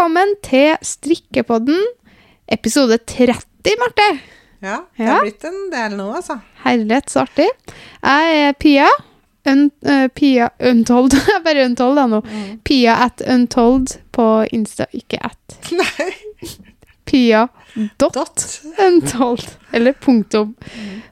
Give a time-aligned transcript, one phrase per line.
[0.00, 1.76] Velkommen til Strikkepodden,
[2.48, 4.06] episode 30, Marte.
[4.64, 5.10] Ja, det Ja.
[5.12, 6.40] har blitt en del nå, altså.
[6.64, 7.48] Herlighet, så artig.
[8.02, 8.86] Jeg er Pia.
[9.44, 11.12] Un, uh, Pia Untold.
[11.44, 12.22] Bare Untold da nå.
[12.64, 14.86] Pia at Untold på Insta.
[14.96, 15.58] Ikke at.
[15.70, 16.08] Nei.
[17.04, 17.46] Pia
[17.98, 18.46] dot Dot.
[18.78, 19.44] Untold.
[19.70, 20.56] Eller punktum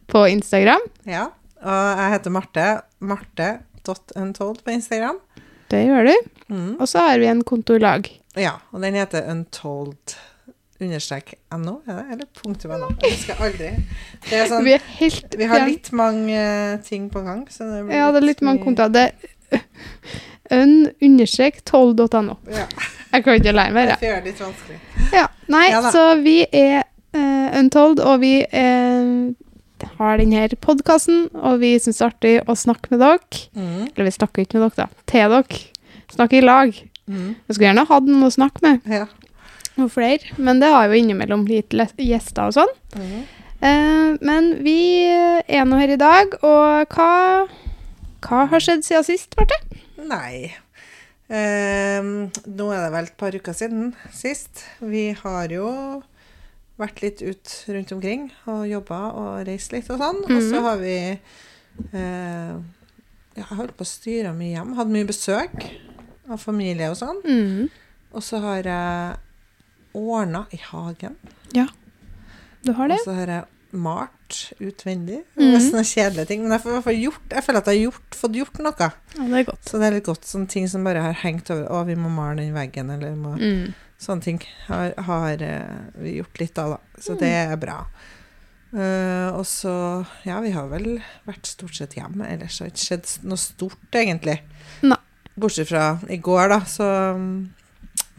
[0.06, 0.80] på Instagram.
[1.04, 1.26] Ja.
[1.60, 2.80] Og jeg heter Marte.
[3.00, 5.20] Marte dot Untold på Instagram.
[5.68, 6.16] Det gjør du.
[6.48, 6.80] Mm.
[6.80, 8.08] Og så har vi en konto i lag.
[8.38, 10.16] Ja, og den heter untold
[10.78, 12.04] understrek no, er det?
[12.12, 12.90] Eller punktum no.
[13.02, 13.70] Jeg husker aldri.
[14.28, 17.66] Det er sånn, Vi er helt vi har litt mange eh, ting på gang, så
[17.66, 18.92] det blir Ja, det er litt mange kontoer.
[18.94, 19.06] Det
[19.50, 19.64] er
[20.54, 22.38] un-12.no.
[22.52, 22.68] Ja,
[23.12, 24.06] Jeg kan ikke lære meg det det.
[24.06, 24.78] gjør det litt vanskelig.
[25.16, 26.82] Ja, nei, Ja så vi er
[27.16, 29.34] uh, Untold, og vi uh,
[29.98, 33.42] har denne podkasten, og vi syns det er artig å snakke med dere.
[33.56, 33.88] Mm.
[33.88, 35.06] Eller vi snakker ikke med dere, da.
[35.10, 35.60] Til dere.
[36.14, 36.78] Snakke i lag.
[37.08, 37.34] Mm.
[37.48, 39.06] Jeg skulle gjerne hatt noen å snakke med, Ja.
[39.78, 42.74] og flere, men det har jo innimellom litt gjester og sånn.
[42.96, 43.22] Mm.
[43.60, 44.76] Eh, men vi
[45.08, 47.48] er nå her i dag, og hva,
[48.22, 49.56] hva har skjedd siden sist, Marte?
[49.98, 50.54] Nei.
[51.28, 54.62] Eh, nå er det vel et par uker siden sist.
[54.80, 56.02] Vi har jo
[56.78, 60.22] vært litt ut rundt omkring og jobba og reist litt og sånn.
[60.24, 60.62] Og så Mhm.
[60.62, 61.18] har vi
[61.92, 62.54] eh,
[63.36, 64.74] Jeg holdt på å styre mye hjem.
[64.74, 65.54] Hadde mye besøk
[66.30, 67.20] av familie og sånn.
[67.24, 67.68] Mm.
[68.12, 69.16] Og så har jeg
[69.98, 71.16] ordna i hagen.
[72.64, 73.44] Du har Og så har jeg
[73.78, 75.20] malt utvendig.
[75.36, 76.42] Det er sånne kjedelige ting.
[76.42, 78.88] Men jeg, får, jeg, gjort, jeg føler at jeg har gjort, fått gjort noe.
[79.14, 79.68] Ja, det er godt.
[79.68, 80.24] Så det er litt godt.
[80.28, 81.66] Sånne ting som bare har hengt over.
[81.70, 83.74] Å, vi må male den veggen, eller må Mm.
[83.98, 84.36] Sånne ting
[84.68, 87.00] har, har eh, vi gjort litt av, da.
[87.02, 87.18] Så Mm.
[87.18, 87.78] det er bra.
[88.70, 92.26] Uh, og så Ja, vi har vel vært stort sett hjemme.
[92.28, 94.40] Ellers har det ikke skjedd noe stort, egentlig.
[94.82, 94.98] Nei.
[95.38, 97.48] Bortsett fra i går, da, så um,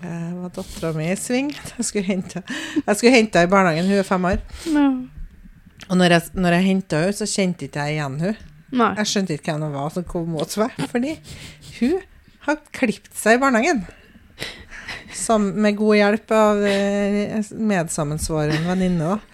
[0.04, 1.52] eh, var dattera mi i sving.
[1.78, 4.44] Jeg skulle hente Jeg henne i barnehagen, hun er fem år.
[4.70, 4.90] Ja.
[5.90, 8.38] Og når jeg, når jeg henta henne, så kjente ikke jeg igjen henne.
[9.00, 11.16] Jeg skjønte ikke hvem hun var som kom mot meg, fordi
[11.80, 11.96] hun
[12.46, 13.82] har klipt seg i barnehagen.
[15.14, 19.16] Som, med god hjelp av eh, medsammensvoren venninne.
[19.18, 19.29] da.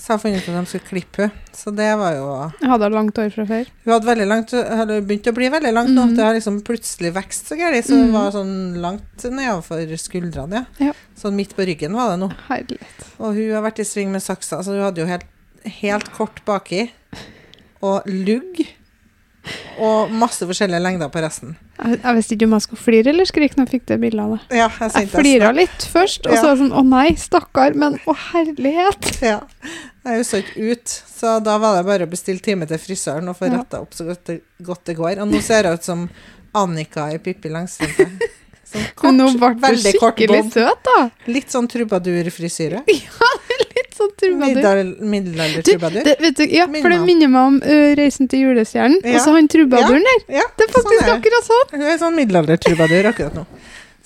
[0.00, 1.48] Så jeg fant ut at de skulle klippe henne.
[1.60, 2.28] Så det var jo
[2.62, 3.70] Jeg hadde langt hår fra før.
[3.84, 6.06] Hun hadde veldig langt, hadde begynt å bli veldig langt nå.
[6.08, 6.14] Mm.
[6.16, 8.16] Det har liksom plutselig vekst så gærent, så hun mm.
[8.16, 10.64] var sånn langt nedover skuldrene.
[10.80, 10.90] Ja.
[10.90, 10.96] Ja.
[11.20, 12.30] Sånn midt på ryggen var det nå.
[12.48, 13.06] Herlighet.
[13.20, 15.28] Og hun har vært i sving med saksa, så hun hadde jo helt,
[15.82, 16.86] helt kort baki.
[17.84, 18.64] Og lugg.
[19.80, 21.54] Og masse forskjellige lengder på resten.
[21.80, 24.20] Jeg, jeg visste ikke om jeg skulle flire eller skrike når jeg fikk det bildet
[24.24, 24.56] av deg.
[24.58, 26.50] Ja, jeg Jeg flira litt først, og så Ja.
[26.54, 29.08] det sånn å nei, stakkar, men å herlighet.
[29.24, 29.40] Ja.
[30.04, 33.38] Jeg så ikke ut, så da var det bare å bestille time til frisøren og
[33.38, 33.58] få Ja.
[33.58, 35.18] retta opp så godt det, godt det går.
[35.24, 36.08] Og nå ser jeg ut som
[36.54, 38.20] Annika i Pippi Langstrømpe.
[38.70, 41.10] Sånn kort, Men nå ble du kort skikkelig søt, da.
[41.26, 42.84] Litt sånn trubadurfrisyre.
[42.86, 43.08] Litt
[44.00, 44.80] sånn trubadur.
[45.14, 46.10] Middelaldertrubadur.
[46.50, 48.98] ja, Minner for det minner meg om ø, Reisen til julestjernen.
[49.04, 49.14] Ja.
[49.18, 50.24] Og så han trubaduren der.
[50.40, 51.72] Ja, Det er faktisk sånn er akkurat sånn.
[51.76, 53.46] Hun er sånn middelaldertrubadur akkurat nå.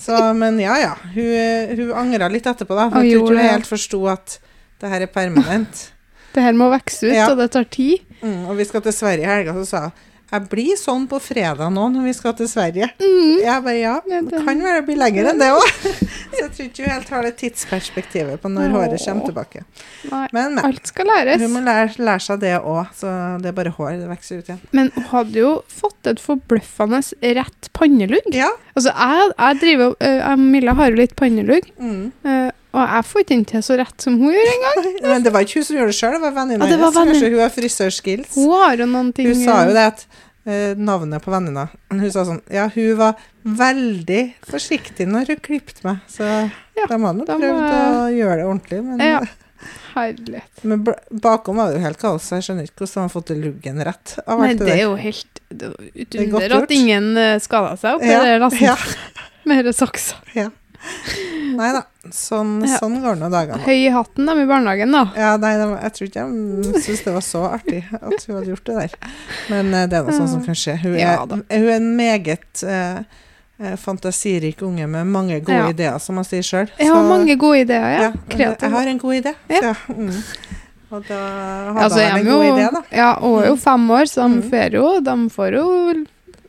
[0.04, 0.92] Så, men ja, ja.
[1.14, 2.88] Hun, hun angra litt etterpå, da.
[2.90, 4.38] For Hun jeg tror ikke hun helt forsto at
[4.82, 5.84] det her er permanent.
[6.34, 7.28] Det her må vokse ut, Ja.
[7.30, 8.00] og det tar tid.
[8.18, 9.92] Mm, og vi skal til Sverige i helga, så sa hun
[10.34, 12.88] jeg blir sånn på fredag nå når vi skal til Sverige.
[12.98, 13.38] Mm.
[13.44, 15.68] Jeg bare ja, Ja, det kan være det blir lenger enn det òg.
[16.34, 19.62] Så jeg tror ikke hun helt har det tidsperspektivet på når håret kommer tilbake.
[20.10, 20.64] Nei, Men, men.
[20.66, 21.42] alt skal læres.
[21.44, 23.12] Hun må lære, lære seg det òg, så
[23.42, 23.92] det er bare hår.
[24.00, 24.60] Det vokser ut igjen.
[24.74, 27.00] Men hun hadde jo fått et forbløffende
[27.38, 28.26] rett pannelugg.
[28.34, 28.50] Ja.
[28.74, 32.10] Altså, jeg, jeg driver uh, Milla har jo litt pannelugg, Mm.
[32.26, 34.86] Uh, og jeg får ikke den til så rett som hun gjør engang.
[35.12, 36.96] Men det var ikke hun som gjorde det sjøl, det var venninna Ja, hennes.
[36.98, 38.32] Kanskje hun har frisørskills.
[38.34, 40.02] Hun har noen ting Hun sa jo det at
[40.76, 43.14] navnet på venninna Hun sa sånn Ja, hun var
[43.44, 46.26] veldig forsiktig når hun klippet meg, så
[46.76, 47.70] Ja, de hadde prøvd må...
[47.70, 48.82] å gjøre det ordentlig.
[48.84, 49.22] Men, Ja.
[49.94, 50.64] Herlighet.
[50.66, 50.82] men
[51.22, 53.78] bakom var det jo helt kaos, så jeg skjønner ikke hvordan de har fått luggen
[53.86, 54.16] rett.
[54.26, 56.66] Av Nei, det det er jo helt det var et er godt under gjort.
[56.66, 58.74] at ingen uh, skada seg oppi Ja, det lasten ja.
[59.48, 60.18] Mer saksa.
[60.34, 60.48] Ja.
[61.56, 62.78] Nei da, sånn, Ja.
[62.82, 63.58] sånn går nå dagene.
[63.64, 65.04] Høy i hatten dem i barnehagen, da.
[65.16, 68.36] Ja, nei, det var, jeg tror ikke de syntes det var så artig at hun
[68.36, 68.96] hadde gjort det der.
[69.50, 70.76] Men uh, det er noe sånn som kan skje.
[70.82, 73.04] Hun Ja hun er en meget uh,
[73.76, 75.68] fantasirik unge med mange gode Ja.
[75.70, 76.68] ideer, som man sier sjøl.
[76.78, 78.12] Jeg har mange gode ideer, ja.
[78.36, 79.34] Jeg har en god idé.
[79.48, 79.60] Ja.
[79.62, 79.74] Ja.
[79.88, 80.10] Mm.
[80.94, 82.82] Og da hadde Altså, han en god idé, da.
[82.92, 84.50] ja, hun er jo fem år, så de, Mm.
[84.50, 86.04] får jo, de får jo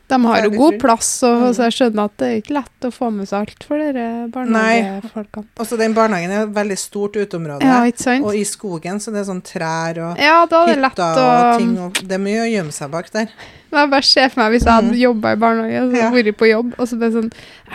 [0.08, 1.54] De har jo god plass, og, Mm.
[1.54, 4.28] så jeg skjønner at det er ikke lett å få med seg alt for dere
[4.30, 5.46] barnehagefolkene.
[5.58, 7.62] Og så den barnehagen er et veldig stort uteområde.
[7.66, 7.80] Ja,
[8.22, 11.78] og i skogen, så det er sånn trær og Ja, er hytter å og ting.
[11.78, 13.28] Og det er mye å gjemme seg bak der.
[13.72, 15.00] Jeg bare ser for meg hvis jeg hadde Mm.
[15.00, 16.10] jobba i barnehage, og så Ja.
[16.10, 17.32] vært på jobb, og så bare sånn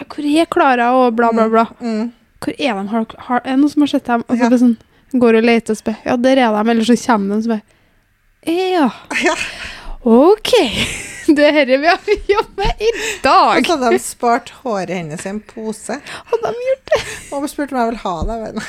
[0.08, 1.66] Hvor er Klara, og bla, bla, bla.
[1.82, 2.12] Mm.
[2.40, 2.88] Hvor er de?
[2.88, 4.24] Har, har, er det noen som har sett dem?
[4.30, 4.50] Og så Ja.
[4.50, 4.78] bare sånn
[5.14, 5.98] går og leter og spør.
[6.06, 6.70] Ja, der er de.
[6.72, 7.62] Eller så kommer de og spør.
[8.48, 8.90] Ja.
[9.22, 9.36] Ja.
[10.04, 10.52] OK.
[11.36, 13.66] Det er dette vi har jobbet med i Og dag.
[13.66, 15.96] så hadde de spart håret hennes i en pose.
[16.34, 17.02] Og de gjorde det.
[17.38, 18.64] Og spurte om jeg ville ha det.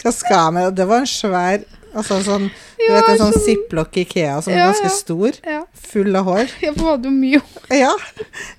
[0.00, 0.86] Hva skal jeg med det?
[0.88, 1.66] Var en svær
[1.98, 5.60] altså sånn, Du Ja, vet en sånn sånn- ziplock Ikea som er ganske stor, Ja.
[5.74, 6.50] full av hår.
[6.62, 7.68] Jeg hadde jo mye hår.
[7.76, 7.92] Ja,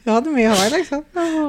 [0.05, 1.03] hun hadde mye hår, liksom.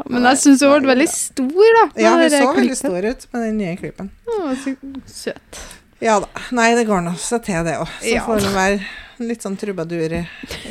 [0.09, 1.85] Men jeg syns hun ble veldig stor, da.
[2.01, 4.11] Ja, hun så veldig stor ut med den nye klippen.
[4.27, 4.75] Å, så
[5.07, 5.61] søt.
[6.01, 6.29] Ja da.
[6.57, 7.89] Nei, det går nå seg til, det òg.
[8.01, 8.25] Så Ja.
[8.27, 8.81] får hun være
[9.21, 10.21] litt sånn trubadur i,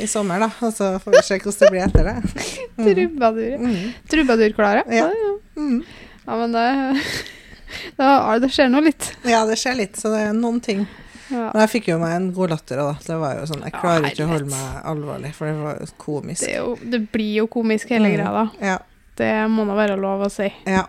[0.02, 0.48] i sommer, da.
[0.66, 2.16] Og så får vi se hvordan det blir etter det.
[2.80, 2.86] Mm.
[2.94, 3.56] Trubadur.
[3.60, 3.92] Mm.
[4.08, 4.82] Trubadur-Klara.
[4.88, 5.08] Ja.
[5.10, 5.32] Ja, ja.
[5.60, 5.82] Mm.
[6.26, 7.02] ja, men det
[7.98, 9.10] da, Det skjer nå litt.
[9.28, 10.86] Ja, det skjer litt, så det er noen ting.
[11.30, 11.50] Ja.
[11.52, 12.94] Men jeg fikk jo meg en god latter, da.
[13.04, 15.76] Det var jo sånn, Jeg Ja, klarer ikke å holde meg alvorlig, for det var
[15.78, 16.46] jo komisk.
[16.46, 18.16] Det, jo, det blir jo komisk, hele Mm.
[18.16, 18.32] greia.
[18.32, 18.46] da.
[18.72, 18.78] Ja,
[19.20, 20.48] Det må da være lov å si.
[20.66, 20.86] ja.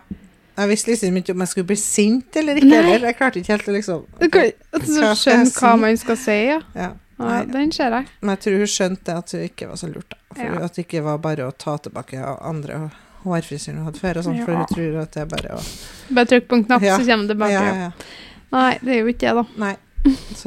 [0.52, 2.74] Jeg visste liksom ikke om jeg skulle bli sint eller ikke.
[2.76, 3.06] Eller.
[3.08, 6.34] Jeg klarte ikke helt å liksom Du kan altså, Hva skjønne hva man skal si,
[6.50, 6.58] ja.
[6.76, 6.90] ja.
[7.22, 7.52] Ja Nei.
[7.52, 8.06] den ser jeg.
[8.20, 10.08] Men jeg tror hun skjønte at hun ikke var så lurt.
[10.10, 10.16] Da.
[10.34, 10.64] For Ja.
[10.64, 12.90] At det ikke var bare å ta tilbake andre
[13.24, 14.16] hårfrisyren hun hadde før.
[14.18, 15.62] Og sånt, For hun tror at det er bare å
[16.14, 16.98] Bare trykk på en knapp, Ja.
[16.98, 17.52] så kommer det tilbake.
[17.52, 17.90] ja, ja.
[18.52, 19.44] Nei, det er jo ikke det, da.
[19.56, 19.76] Nei.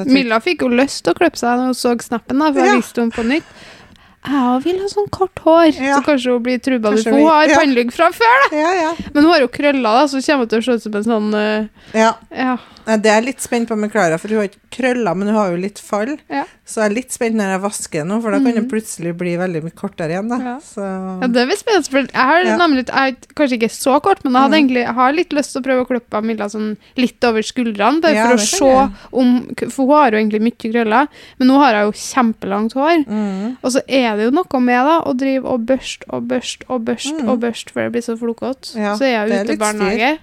[0.06, 2.68] Milla fikk jo lyst til å klippe seg når hun så snappen, da, for jeg
[2.68, 2.75] Ja.
[2.81, 3.44] viste henne på nytt.
[4.25, 5.98] Jeg vil ha sånn kort hår, Ja.
[6.00, 7.04] så kanskje hun blir trubadur.
[7.04, 7.60] For hun har ja.
[7.60, 8.57] pannelugg fra før, da!
[8.57, 8.94] Ja, ja.
[9.13, 11.04] Men hun har jo krøller, da, så kommer hun til å se ut som en
[11.04, 12.13] sånn uh, ja.
[12.31, 12.57] Ja.
[12.86, 15.36] Det er jeg litt spent på med Klara, for hun har ikke krøller, men hun
[15.39, 16.12] har jo litt fall.
[16.66, 18.69] Så jeg er litt spent når jeg vasker nå, for da kan det Mhm.
[18.69, 20.30] plutselig bli veldig mye kortere igjen.
[20.30, 20.38] da.
[20.38, 20.57] Ja.
[20.62, 20.81] Så,
[21.21, 24.51] Ja, det blir spennende, for jeg har nemlig, jeg kanskje ikke så kort, men jeg,
[24.51, 28.01] egentlig, jeg har litt lyst til å prøve å klippe Milla sånn litt over skuldrene,
[28.01, 29.31] bare for å se om
[29.69, 31.07] For hun har jo egentlig mye krøller,
[31.39, 33.06] men nå har hun jo kjempelangt hår.
[33.07, 36.65] mm, Og så er det jo noe med da, å drive og børste og børste
[36.69, 37.29] og børste Mm.
[37.29, 38.75] og børste før det blir så flokete.
[38.77, 39.63] Ja, så er er jeg ute i styr.
[39.65, 40.17] barnehage.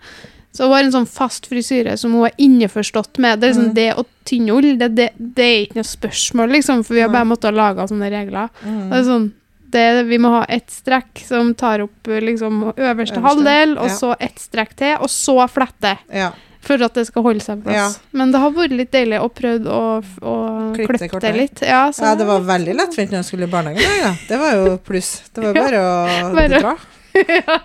[0.53, 3.41] Så hun har en sånn fast frisyre som hun er innforstått med.
[3.41, 3.75] Det er liksom Mm.
[3.75, 7.09] det å tynne ull, det, det, det er ikke noe spørsmål, liksom, for vi har
[7.09, 8.51] bare måttet lage sånne regler.
[8.65, 8.91] mm.
[8.91, 9.33] Det er sånn,
[9.73, 13.95] det, vi må ha ett strekk som tar opp liksom, øverste Øverste, halvdel, og ja.
[13.97, 15.97] så ett strekk til, og så flette.
[16.13, 16.33] Ja.
[16.63, 17.97] For at det skal holde seg på plass.
[18.15, 19.87] Men det har vært litt deilig å prøve å,
[20.23, 20.35] å
[20.77, 21.63] Klippe det det litt.
[21.67, 23.97] Ja, så ja, det var veldig lettvint når jeg skulle i barnehagen.
[23.99, 24.13] Ja.
[24.29, 25.11] Det var jo pluss.
[25.35, 26.75] Det var bare å bare- dra.
[27.29, 27.57] ja?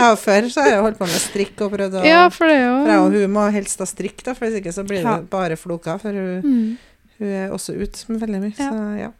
[0.00, 2.56] Ja, før så har jeg holdt på med strikk og prøvd å ja, for det
[2.64, 5.12] For jeg og hun må helst ha strikk, da, for hvis ikke så blir det
[5.12, 5.20] Ja.
[5.36, 6.00] bare floker.
[6.02, 7.12] For hun, mm.
[7.20, 8.54] hun er også ute med veldig mye.
[8.58, 8.70] Ja.
[8.72, 9.12] Så ja.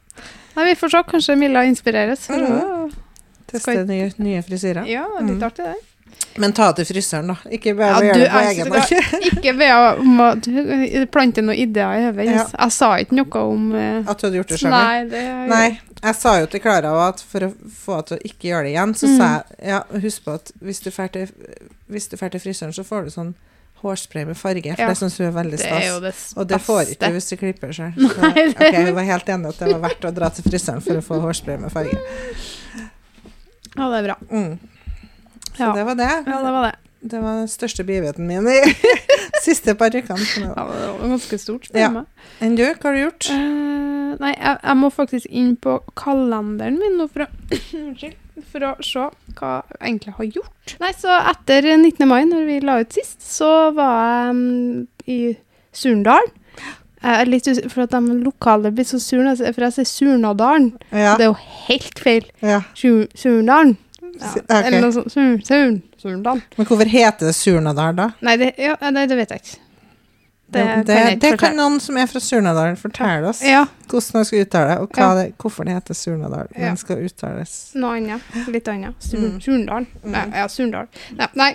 [0.56, 1.02] Nei, vi får se.
[1.12, 2.24] Kanskje Milla inspireres.
[2.32, 2.88] Å-
[3.46, 4.88] Teste nye, nye frisyrer.
[4.90, 5.44] Ja, litt Mm.
[5.46, 5.76] artig, det.
[6.42, 7.36] Men ta til frisøren, da.
[7.52, 9.30] Ikke bare å gjøre det på egen hånd.
[9.30, 12.26] Ikke ved å plante noen ideer i hodet.
[12.28, 12.44] Ja.
[12.52, 14.74] Jeg, sa ikke noe om eh, At du hadde gjort det sjøl.
[14.74, 15.66] Nei, det Nei,
[16.02, 18.74] jeg sa jo til Klara at for å få henne til å ikke gjøre det
[18.74, 19.16] igjen, så Mm.
[19.16, 21.28] sa jeg ja, husk på at hvis du drar til,
[22.36, 23.34] til frisøren, så får du sånn
[23.82, 24.88] hårspray med farge, for Ja.
[24.88, 27.72] det syns hun er veldig Det er Og det får ikke du hvis du klipper
[27.72, 27.92] sjøl.
[28.06, 30.96] Okay, Ok, hun var helt enig at det var verdt å dra til frisøren for
[30.96, 31.96] å få hårspray med farge.
[33.76, 34.16] Ja, det er bra.
[34.31, 34.58] Mm.
[35.56, 35.72] Så Ja.
[35.75, 36.10] det var det.
[36.27, 36.75] Ja, det var det.
[37.06, 38.60] Det var den største begivenheten min i
[39.44, 40.27] siste par ukene.
[40.43, 41.91] Ja, det var ganske stort Ja.
[42.43, 43.29] Enn du, hva har du gjort?
[43.31, 47.31] Uh, nei, jeg, jeg må faktisk inn på kalenderen min nå for å.
[48.53, 49.01] For å se
[49.39, 50.72] hva jeg egentlig har gjort.
[50.82, 52.03] Nei, så etter 19.
[52.08, 53.94] mai, når vi la ut sist, så var
[54.27, 55.17] jeg um, i
[55.72, 56.29] Surndalen.
[57.31, 60.69] Litt for at de lokale blir så sure, for jeg sier Surnadalen.
[60.91, 61.15] Ja.
[61.17, 62.29] Det er jo helt feil.
[62.44, 62.60] ja.
[62.77, 63.77] Surndalen.
[64.20, 64.63] Ja, Okay.
[64.69, 65.13] Eller noe sånt.
[65.13, 66.41] Sur Surn Surndal.
[66.56, 68.11] Men hvorfor heter det Surnadal, da?
[68.25, 69.63] Nei, det, ja, det, det vet jeg ikke.
[70.46, 73.41] Det, det, kan jeg det kan noen som er fra Surnadal fortelle oss.
[73.43, 75.15] Ja, Hvordan man skal uttale det, og hva Ja.
[75.19, 76.46] det, hvorfor det heter Surnadal.
[76.55, 76.69] Ja.
[76.69, 78.23] Den skal uttales noe annet.
[78.55, 78.94] Litt annet.
[79.03, 79.41] Sur Mm.
[79.43, 79.87] Surndal.
[80.05, 80.13] Mm.
[80.15, 80.87] Nei, ja, Surndal.
[81.19, 81.51] Nei, nei,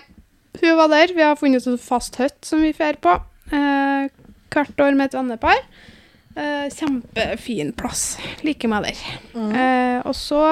[0.62, 1.14] hun var der.
[1.16, 3.16] Vi har funnet et fast hytt som vi drar på.
[3.56, 4.10] Eh,
[4.52, 5.64] hvert år med et vennepar.
[6.36, 8.18] Eh, kjempefin plass.
[8.44, 9.00] Liker meg der.
[9.36, 9.56] Mm.
[9.56, 10.44] Eh, og så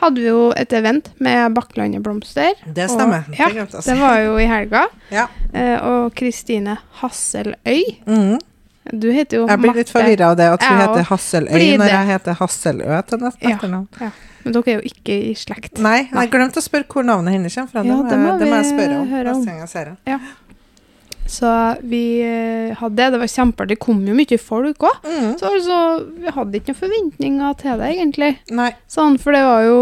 [0.00, 2.54] hadde vi jo et event med Bakklandet Blomster.
[2.64, 3.24] Det stemmer.
[3.28, 3.84] Og- ja, det.
[3.84, 4.86] Det var jo i helga.
[5.10, 5.26] Ja.
[5.54, 7.82] Eh, og Kristine Hasseløy.
[8.06, 8.38] Mm.
[8.92, 11.90] Du heter jo Jeg blir litt Marte, forvirra av det at hun heter Hasseløy når
[11.92, 13.88] jeg heter Hasselø til etternavn.
[14.00, 14.08] Ja.
[14.08, 14.10] ja.
[14.44, 15.80] men dere er jo ikke i slekt.
[15.84, 17.84] Nei, jeg glemte å spørre hvor navnet hennes kommer fra.
[17.84, 19.42] Ja, det, det må, det må jeg spørre om høre om.
[19.42, 20.20] neste gang jeg ser henne.
[21.28, 21.48] Så
[21.84, 23.10] vi eh, hadde det.
[23.12, 23.74] Det var kjempeartig.
[23.76, 25.02] Det kom jo mye folk òg.
[25.04, 25.34] Mm.
[25.38, 25.78] Så altså,
[26.24, 28.30] vi hadde ikke noen forventninger til det, egentlig.
[28.56, 28.70] Nei.
[28.88, 29.80] Sånn, for det var jo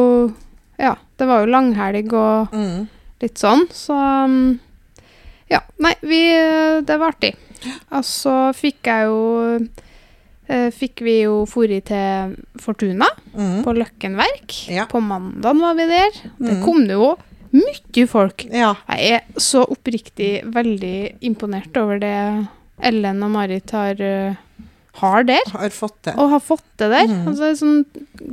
[0.79, 2.89] Ja, det var jo langhelg og Mm.
[3.23, 3.95] litt sånn, så
[4.27, 4.59] um,
[5.49, 5.61] Ja.
[5.79, 6.21] Nei, vi
[6.85, 7.35] Det var artig.
[7.93, 9.69] Og så fikk jeg jo
[10.49, 13.63] eh, Fikk vi jo fori til Fortuna Mm.
[13.65, 14.69] på Løkken Verk.
[14.69, 14.85] Ja.
[14.87, 16.11] På mandag var vi der.
[16.39, 16.65] Det Mm.
[16.65, 17.17] kom det jo
[17.53, 18.47] mye folk.
[18.53, 18.75] Ja.
[18.91, 22.15] Jeg er så oppriktig veldig imponert over det
[22.83, 24.35] Ellen og Marit har, eh,
[25.01, 25.43] har der.
[25.53, 26.15] Har fått det.
[26.17, 27.07] Og har fått det der.
[27.09, 27.27] Mm.
[27.29, 27.85] Altså en sånn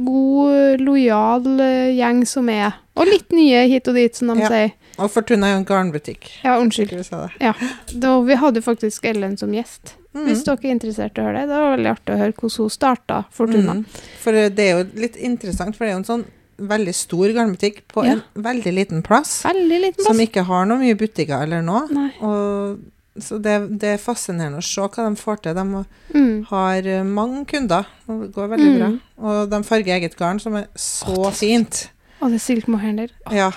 [0.05, 4.49] god, lojal eh, gjeng som er Og litt nye hit og dit, som de Ja.
[4.49, 4.71] sier.
[4.99, 6.27] Og Fortuna er jo en garnbutikk.
[6.43, 6.91] Ja, unnskyld.
[7.09, 7.31] Det.
[7.41, 7.53] Ja.
[7.97, 9.95] Da, vi hadde faktisk Ellen som gjest.
[10.13, 10.27] Mm.
[10.27, 11.47] Hvis dere er interessert i å høre det.
[11.49, 13.73] Det var veldig artig å høre hvordan hun starta Fortuna.
[13.73, 13.85] Mm.
[14.21, 16.25] For det er jo litt interessant, for det er jo en sånn
[16.57, 18.11] veldig stor garnbutikk på Ja.
[18.13, 21.87] en veldig liten plass, Veldig liten som ikke har noe mye butikker eller noe.
[22.21, 22.79] Og,
[23.19, 25.53] så det, det er fascinerende å se hva de får til.
[25.53, 26.45] De Mm.
[26.49, 28.79] har eh, mange kunder, det går veldig Mm.
[28.79, 28.91] bra.
[29.23, 31.89] Og de farger eget garn, som er så fint.
[32.21, 33.09] Og det er silk mohair der.
[33.31, 33.51] Ja.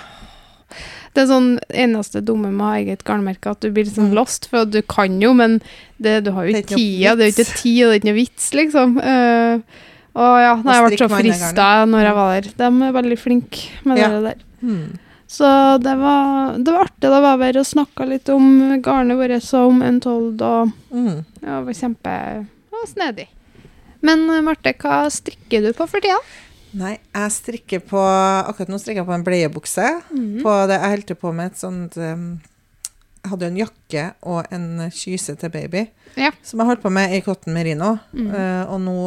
[1.15, 4.13] Det er sånn eneste dumme med å eget garnmerke, at du blir sånn Mm.
[4.13, 5.61] lost, for du kan jo, men
[5.99, 7.15] det, du har jo er ikke tida.
[7.15, 8.97] Det er jo ikke tid, og det er ikke noe vits, liksom.
[9.01, 9.59] Eh,
[10.17, 12.49] og ja, nei, jeg ble så frista når jeg var der.
[12.57, 14.09] De er veldig flinke med Ja.
[14.15, 14.43] det der.
[14.61, 14.97] Mm.
[15.27, 15.47] Så
[15.83, 17.09] det var, det var artig.
[17.11, 18.45] Da var bare å og snakka litt om
[18.81, 21.25] garnet vårt som en Untold, og Mm.
[21.43, 22.13] ja, det var kjempe
[22.71, 23.27] det snedig.
[24.01, 26.19] Men eh, Marte, hva strikker du på for tida?
[26.77, 29.87] Nei, jeg strikker på Akkurat nå strikker jeg på en bleiebukse.
[30.11, 30.41] Mm.
[30.43, 32.39] På det, jeg holdt på med et sånt um,
[33.23, 36.31] Jeg hadde jo en jakke og en kyse til baby Ja.
[36.43, 37.97] som jeg holdt på med i cotton merino.
[38.13, 38.29] Mm.
[38.31, 38.97] Uh, og nå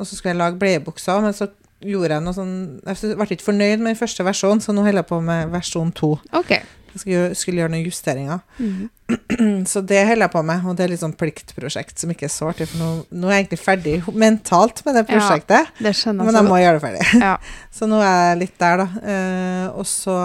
[0.00, 2.54] Og så skulle jeg lage bleiebukser, men så gjorde jeg noe sånn
[2.84, 5.92] Jeg ble ikke fornøyd med den første versjonen, så nå holder jeg på med versjon
[5.96, 6.14] to.
[6.42, 6.64] Okay.
[6.90, 8.40] Jeg skulle, skulle gjøre noen justeringer.
[8.58, 8.88] Mm.
[9.70, 12.32] Så det holder jeg på med, og det er litt sånn pliktprosjekt som ikke er
[12.34, 15.70] så artig, for nå, nå er jeg egentlig ferdig mentalt med det Ja, prosjektet.
[15.78, 17.04] Det skjønner Men jeg må gjøre det ferdig.
[17.22, 17.36] Ja.
[17.76, 18.88] Så nå er jeg litt der, da.
[19.14, 20.16] Eh, og så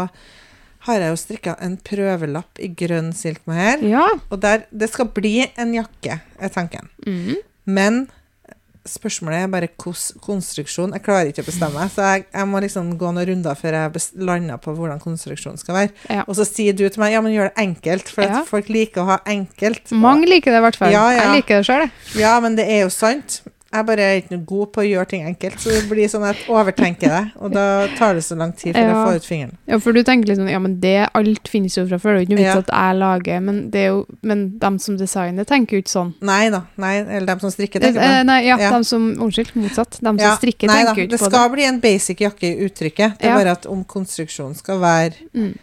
[0.86, 3.82] har jeg jo strikka en prøvelapp i grønn silkmohair.
[3.86, 4.06] Ja.
[4.30, 6.90] Og der, det skal bli en jakke, er tanken.
[7.06, 7.42] Mm.
[7.66, 8.06] Men
[8.86, 10.94] spørsmålet er bare hvordan konstruksjon.
[10.96, 14.04] Jeg klarer ikke å bestemme, så jeg, jeg må liksom gå noen runder før jeg
[14.22, 15.94] lander på hvordan konstruksjonen skal være.
[16.10, 16.24] Ja.
[16.28, 18.44] Og så sier du til meg ja, men gjør det enkelt, for Ja.
[18.48, 19.92] folk liker å ha enkelt.
[19.92, 20.94] Mange liker det i hvert fall.
[20.94, 21.08] Ja.
[21.16, 22.22] Jeg liker det sjøl, jeg.
[22.22, 23.42] Ja, men det er jo sant.
[23.76, 26.24] Jeg bare er ikke noe god på å gjøre ting enkelt, så det blir sånn
[26.30, 29.06] at jeg overtenker det, og da tar det så lang tid før jeg Ja.
[29.06, 29.54] får ut fingeren.
[29.68, 32.16] Ja, for du tenker liksom Ja, men det alt finnes jo fra før.
[32.16, 32.64] Det er jo ikke noe vits Ja.
[32.64, 36.14] at jeg lager, men det er jo Men dem som designer, tenker jo ikke sånn.
[36.22, 38.26] Nei da, nei, eller dem som strikker, Eh, tenker på.
[38.26, 38.70] nei, ja, Ja.
[38.72, 40.00] dem som Unnskyld, motsatt.
[40.02, 41.54] Dem som strikker, nei tenker jo det ikke på skal det.
[41.56, 43.18] bli en basic jakke i uttrykket.
[43.20, 45.58] Det er bare at om konstruksjonen skal være Mm.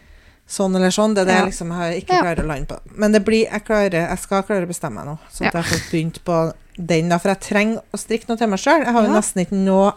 [0.48, 2.78] sånn eller sånn, det er det jeg liksom har ikke klarer å lande på.
[2.96, 5.62] Men det blir, jeg, klarer, jeg skal klare å bestemme meg nå, sånn at Ja.
[5.62, 7.18] jeg får begynt på den, da.
[7.18, 8.84] For jeg trenger å strikke noe til meg sjøl.
[8.84, 9.18] Jeg har jo Ja.
[9.20, 9.92] nesten ikke noe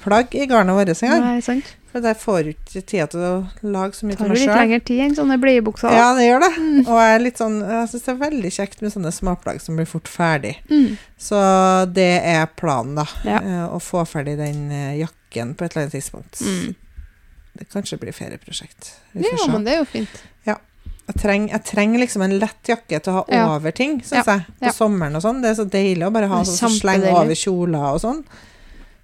[0.00, 1.62] plagg i garnet vårt engang.
[1.94, 4.48] For jeg får ikke tid til å lage så mye til tar meg jo litt
[4.50, 4.58] sjøl.
[4.58, 5.92] lengre tid enn sånne bleiebukser.
[5.94, 6.52] Ja, det gjør det.
[6.58, 6.80] Mm.
[6.88, 9.76] Og jeg er litt sånn Jeg syns det er veldig kjekt med sånne småplagg som
[9.76, 10.56] blir fort ferdig.
[10.68, 10.98] Mm.
[11.16, 11.38] Så
[11.94, 13.04] det er planen, da.
[13.24, 13.38] Ja.
[13.38, 16.40] eh, Å få ferdig den eh, jakken på et eller annet tidspunkt.
[16.42, 16.74] Mm.
[17.56, 18.94] Det kanskje blir ferieprosjekt.
[19.14, 19.52] Vi Ja, får se.
[19.52, 20.08] men det er jo fint.
[21.06, 23.54] Jeg trenger, treng liksom en lett jakke til å ha Ja.
[23.56, 24.22] over ting, Ja.
[24.24, 24.46] jeg.
[24.60, 24.70] På Ja.
[24.72, 25.42] sommeren og sånn.
[25.42, 28.24] Det er så deilig å bare ha sånn som slenger over kjoler og sånn.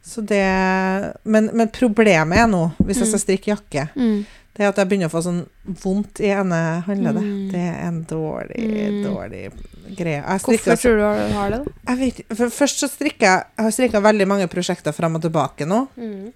[0.03, 3.11] Så det men, men problemet er nå, hvis jeg Mm.
[3.11, 4.25] skal strikke jakke, Mm.
[4.55, 7.23] det er at jeg begynner å få sånn vondt i ene håndleddet.
[7.23, 7.51] Mm.
[7.53, 9.05] Det er en dårlig, Mm.
[9.05, 9.53] dårlig
[9.97, 10.25] greie.
[10.25, 11.93] Jeg Hvorfor tror du du har det, da?
[11.93, 15.23] jeg vet ikke, Først så strikker jeg Jeg har strikka veldig mange prosjekter fram og
[15.23, 15.89] tilbake nå.
[15.99, 16.33] Mm.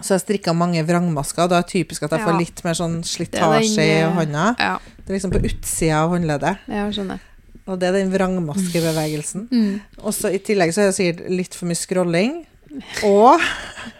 [0.00, 1.46] Så jeg strikka mange vrangmasker.
[1.50, 4.48] Da er det typisk at jeg får litt mer sånn slitasje i eh, hånda.
[4.98, 6.64] Det er liksom på utsida av håndleddet.
[7.64, 9.46] Og det er den vrangmaskebevegelsen.
[9.52, 9.76] Mm.
[10.02, 12.34] Og så i tillegg så er det sikkert litt for mye scrolling.
[13.06, 13.44] Og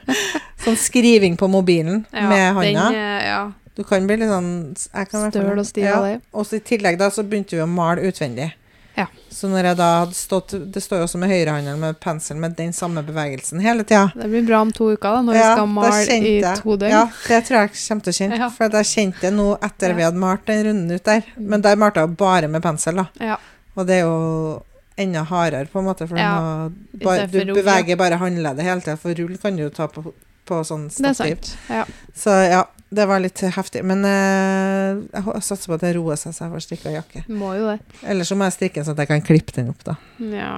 [0.64, 2.88] sånn skriving på mobilen Ja, med hånda.
[2.90, 3.44] Den, eh, ja.
[3.74, 6.18] Du kan bli litt sånn Støl og stiv av det.
[6.34, 8.52] Og så i tillegg da så begynte vi å male utvendig.
[8.94, 9.06] Ja.
[9.34, 12.54] Så når jeg da hadde stått Det står jo også med høyrehandelen med pensel med
[12.54, 14.12] den samme bevegelsen hele tida.
[14.14, 16.94] Det blir bra om to uker, da, når Ja, vi skal male i to døgn.
[16.94, 18.38] Ja, det tror jeg jeg kommer til å kjenne.
[18.44, 18.50] Ja.
[18.54, 21.26] For jeg kjente det nå etter vi hadde malt den runden ut der.
[21.36, 23.32] Men der malte jeg bare med pensel, da.
[23.32, 23.40] Ja.
[23.74, 24.62] Og det er jo
[24.96, 26.70] enda hardere, på en måte, for må,
[27.02, 28.96] bare, du beveger bare håndleddet hele tida.
[29.00, 30.04] For rull kan du jo ta på,
[30.46, 31.50] på sånn Det er sant.
[31.66, 31.82] Ja.
[32.14, 32.62] Så ja,
[32.94, 33.82] det var litt heftig.
[33.86, 37.24] Men eh, jeg satser på at det roer seg, så jeg får strikka jakke.
[37.28, 37.78] Må jo det.
[38.06, 39.96] Eller så må jeg strikke sånn at jeg kan klippe den opp, da.
[40.32, 40.52] Ja.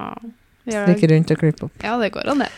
[0.66, 1.78] Strikke rundt og klippe opp.
[1.84, 2.50] Ja, det går an, det.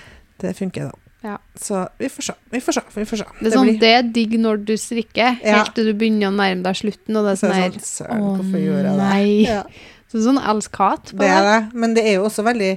[0.43, 1.05] Det funker, da.
[1.27, 1.35] Ja.
[1.59, 2.35] Så vi får se.
[2.55, 2.83] Vi får se.
[2.95, 3.25] Vi får se.
[3.41, 5.57] Det er sånn, det er digg når du strikker, Ja.
[5.59, 7.89] helt til du begynner å nærme deg slutten, og det er sånn er her sånn,
[7.91, 8.93] søren, hvorfor jeg det?
[9.01, 9.25] nei.
[9.49, 9.63] Ja,
[10.09, 11.59] så Sånn elsk-hat på det er det.
[11.75, 12.71] Men det er jo også veldig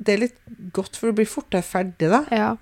[0.00, 0.38] Det er litt
[0.72, 2.22] godt, for du blir fortere ferdig, da.
[2.32, 2.56] Ja.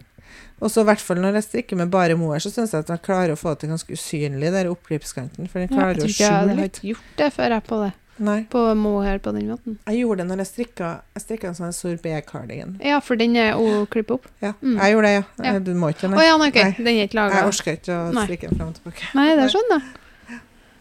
[0.61, 2.89] Og så i hvert fall når jeg strikker med bare moer, så syns jeg at
[2.89, 5.49] jeg klarer å få det til ganske usynlig, den oppgripskanten.
[5.49, 6.81] For den Ja, klarer jeg å tror ikke jeg, hadde har litt.
[6.83, 7.93] gjort det før jeg på det.
[8.19, 8.41] Nei.
[8.51, 9.77] På mohair på den måten.
[9.87, 12.73] Jeg gjorde det når jeg strikka Jeg strikka en sånn sorbet-cardigan.
[12.83, 14.27] Ja, for den er å klippe opp.
[14.43, 14.75] Ja, Mm.
[14.81, 15.53] jeg gjorde det, ja.
[15.53, 15.59] Ja.
[15.61, 16.65] Du må ikke, Å Oh, ja, nei, okay.
[16.65, 16.73] Nei.
[16.79, 17.35] Den er ikke laga.
[17.37, 18.25] Jeg orker ikke å Nei.
[18.27, 19.15] strikke den frem og tilbake.
[19.15, 20.41] Nei, det skjønner jeg.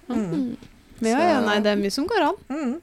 [0.10, 0.32] Mm.
[0.34, 0.58] Mm.
[1.02, 2.36] Ja, ja, nei, det er mye som går an.
[2.50, 2.82] Mm.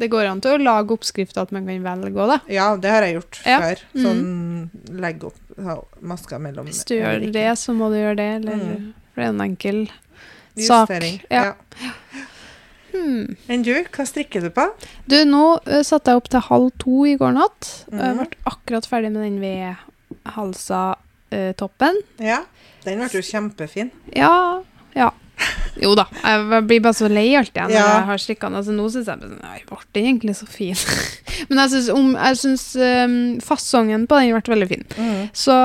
[0.00, 2.38] Det går an til å lage oppskrifter at man kan velge òg, da.
[2.48, 3.58] Ja, det har jeg gjort Ja.
[3.60, 3.82] før.
[4.00, 8.30] Sånn legge opp ha masker mellom Hvis du gjør det, så må du gjøre det.
[8.40, 8.92] Eller, Mm.
[9.12, 9.80] For det er en enkel
[10.56, 10.88] sak.
[10.88, 11.20] Justering.
[11.30, 11.42] Ja.
[11.44, 11.92] Ja.
[12.92, 13.36] Hmm.
[13.48, 14.64] Enn du, hva strikker du på?
[15.06, 17.84] Du, nå uh, satte jeg opp til halv to i går natt.
[17.90, 18.16] Jeg Mhm.
[18.18, 19.38] ble akkurat ferdig med den
[20.24, 22.00] vedhalsa-toppen.
[22.18, 22.40] Ja.
[22.84, 23.90] Den ble jo kjempefin.
[24.16, 24.62] ja,
[24.96, 25.10] ja.
[25.82, 26.04] Jo da.
[26.22, 27.84] Jeg blir bare så lei alltid når Ja.
[27.96, 28.56] jeg har strikka den.
[28.60, 30.76] Altså, nå syns jeg bare sånn, Nei, ble den egentlig så fin?
[31.48, 34.84] Men jeg syns, om, jeg syns um, fasongen på den ble veldig fin.
[34.98, 35.30] Mm.
[35.32, 35.56] Så,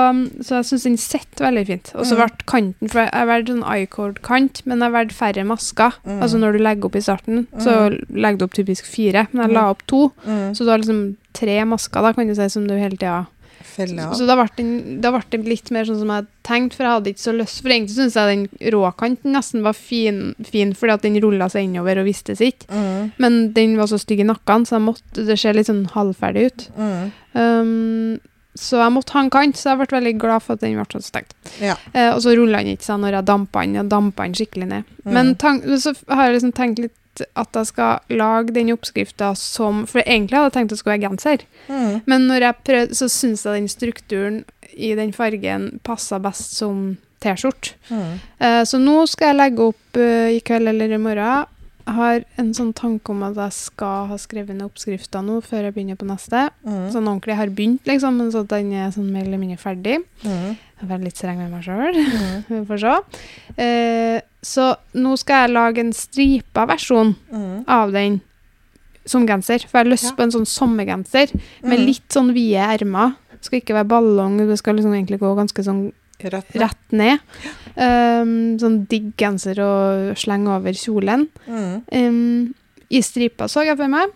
[0.45, 1.91] så jeg syns den sitter veldig fint.
[1.95, 2.21] Og så Mm.
[2.23, 5.93] ble kanten For jeg valgte sånn I-cord-kant, men jeg valgte færre masker.
[6.05, 6.21] Mm.
[6.21, 7.75] Altså når du legger opp i starten, så
[8.09, 9.27] legger du opp typisk fire.
[9.33, 10.51] Men jeg la opp to, Mm.
[10.55, 13.25] så du har liksom tre masker da, kan du si, som du hele tida
[13.65, 14.13] Felle av.
[14.17, 16.85] Så da ble, den, da ble det litt mer sånn som jeg hadde tenkt, for
[16.85, 20.75] jeg hadde ikke så lyst For egentlig syns jeg den råkanten nesten var fin, fin
[20.77, 22.69] fordi at den rulla seg innover og vistes ikke.
[22.69, 23.11] Mm.
[23.21, 26.69] Men den var så stygg i nakken, så måtte, det ser litt sånn halvferdig ut.
[26.77, 27.11] Mm.
[27.35, 30.77] Um, så jeg måtte ha en kant, så jeg ble veldig glad for at den
[30.77, 31.35] ble så stengt.
[31.59, 31.75] Ja.
[31.91, 34.69] Eh, og så rulla den ikke seg når jeg dampa den, og dampa den skikkelig
[34.69, 34.93] ned.
[35.03, 35.09] Mm.
[35.17, 39.85] Men tank, så har jeg liksom tenkt litt at jeg skal lage den oppskrifta som
[39.89, 41.47] For egentlig hadde jeg tenkt at det skulle være genser.
[41.69, 41.95] Mm.
[42.05, 44.43] Men når jeg prøvde, så syns jeg den strukturen
[44.75, 47.75] i den fargen passa best som T-skjorte.
[47.89, 48.15] Mm.
[48.41, 51.51] Uh, så nå skal jeg legge opp uh, i kveld eller i morgen.
[51.85, 55.67] Jeg har en sånn tanke om at jeg skal ha skrevet ned oppskrifta nå før
[55.67, 56.47] jeg begynner på neste.
[56.65, 56.87] Mm.
[56.93, 59.99] Sånn ordentlig jeg har begynt, liksom, men så den er sånn mer eller mindre ferdig.
[60.25, 60.55] Mm.
[60.81, 61.99] Jeg er litt streng med meg sjøl.
[62.01, 62.39] Mm.
[62.49, 62.95] Vi får se.
[63.61, 67.63] Eh, så nå skal jeg lage en stripa versjon Mm.
[67.67, 68.21] av den
[69.05, 69.65] som genser.
[69.67, 70.15] For jeg har lyst Ja.
[70.17, 71.85] på en sånn sommergenser med Mm.
[71.85, 73.15] litt sånn vide ermer.
[73.31, 75.91] Det skal ikke være ballong, det skal liksom egentlig gå ganske sånn
[76.23, 76.61] Rett ned.
[76.61, 77.19] rett ned.
[77.77, 81.27] Um, sånn digg genser å slenge over kjolen.
[81.47, 81.81] Mm.
[81.91, 82.55] Um,
[82.89, 84.09] I stripa så jeg for meg.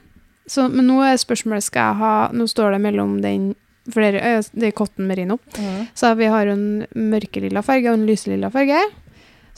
[0.48, 3.56] Så, men nå er spørsmålet skal jeg ha Nå står det mellom den
[3.92, 5.40] for det er, det er cotton merino.
[5.58, 5.88] Mm.
[5.96, 8.78] Så vi har en mørkelilla farge og en lyselilla farge.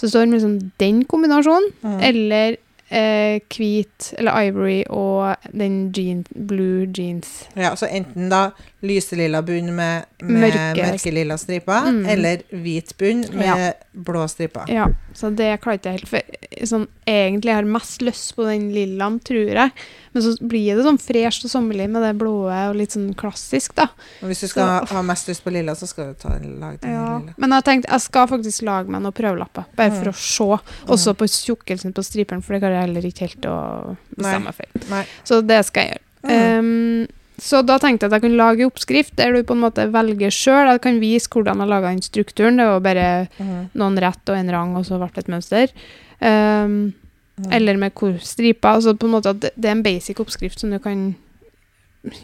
[0.01, 1.67] Så står det liksom den kombinasjonen.
[1.85, 1.99] Mm.
[2.09, 2.55] Eller
[2.91, 7.29] eh, hvit eller ivory og den jean, blue jeans.
[7.55, 8.47] Ja, så enten da
[8.81, 12.05] lyselilla bunn med, med Mørke- mørkelilla striper, Mm.
[12.09, 13.71] eller hvit bunn med Ja.
[13.93, 14.69] Blå striper.
[14.71, 16.08] Ja, så det klarer ikke jeg helt.
[16.08, 19.71] For sånn, egentlig har jeg mest lyst på den lillaen, tror jeg.
[20.13, 23.75] Men så blir det sånn fresht og sommerlig med det blå og litt sånn klassisk,
[23.75, 23.89] da.
[24.21, 26.60] Og hvis du skal ha, ha mest lyst på lilla, så skal du ta en
[26.60, 27.17] lag den Ja.
[27.19, 27.34] lilla.
[27.38, 30.13] Men jeg har tenkt, jeg skal faktisk lage meg noen prøvelapper, bare for Mm.
[30.13, 30.86] å se.
[30.88, 34.56] Også på tjukkelsen på striperen, for det kan jeg heller ikke helt å bestemme meg
[34.56, 35.06] for.
[35.25, 36.08] Så det skal jeg gjøre.
[36.23, 36.60] Mm.
[36.60, 37.08] Um,
[37.41, 40.30] så da tenkte jeg at jeg kunne lage oppskrift der du på en måte velger
[40.34, 40.69] sjøl.
[40.75, 42.60] Jeg kan vise hvordan jeg laga den strukturen.
[42.62, 43.08] Det var bare
[43.39, 43.69] Mhm.
[43.82, 45.73] noen rett og en rang, og så ble det et mønster.
[46.21, 46.93] Um,
[47.41, 47.51] mm.
[47.51, 48.75] Eller med hvor striper.
[48.77, 51.15] Altså på en måte at det, er en basic oppskrift som du kan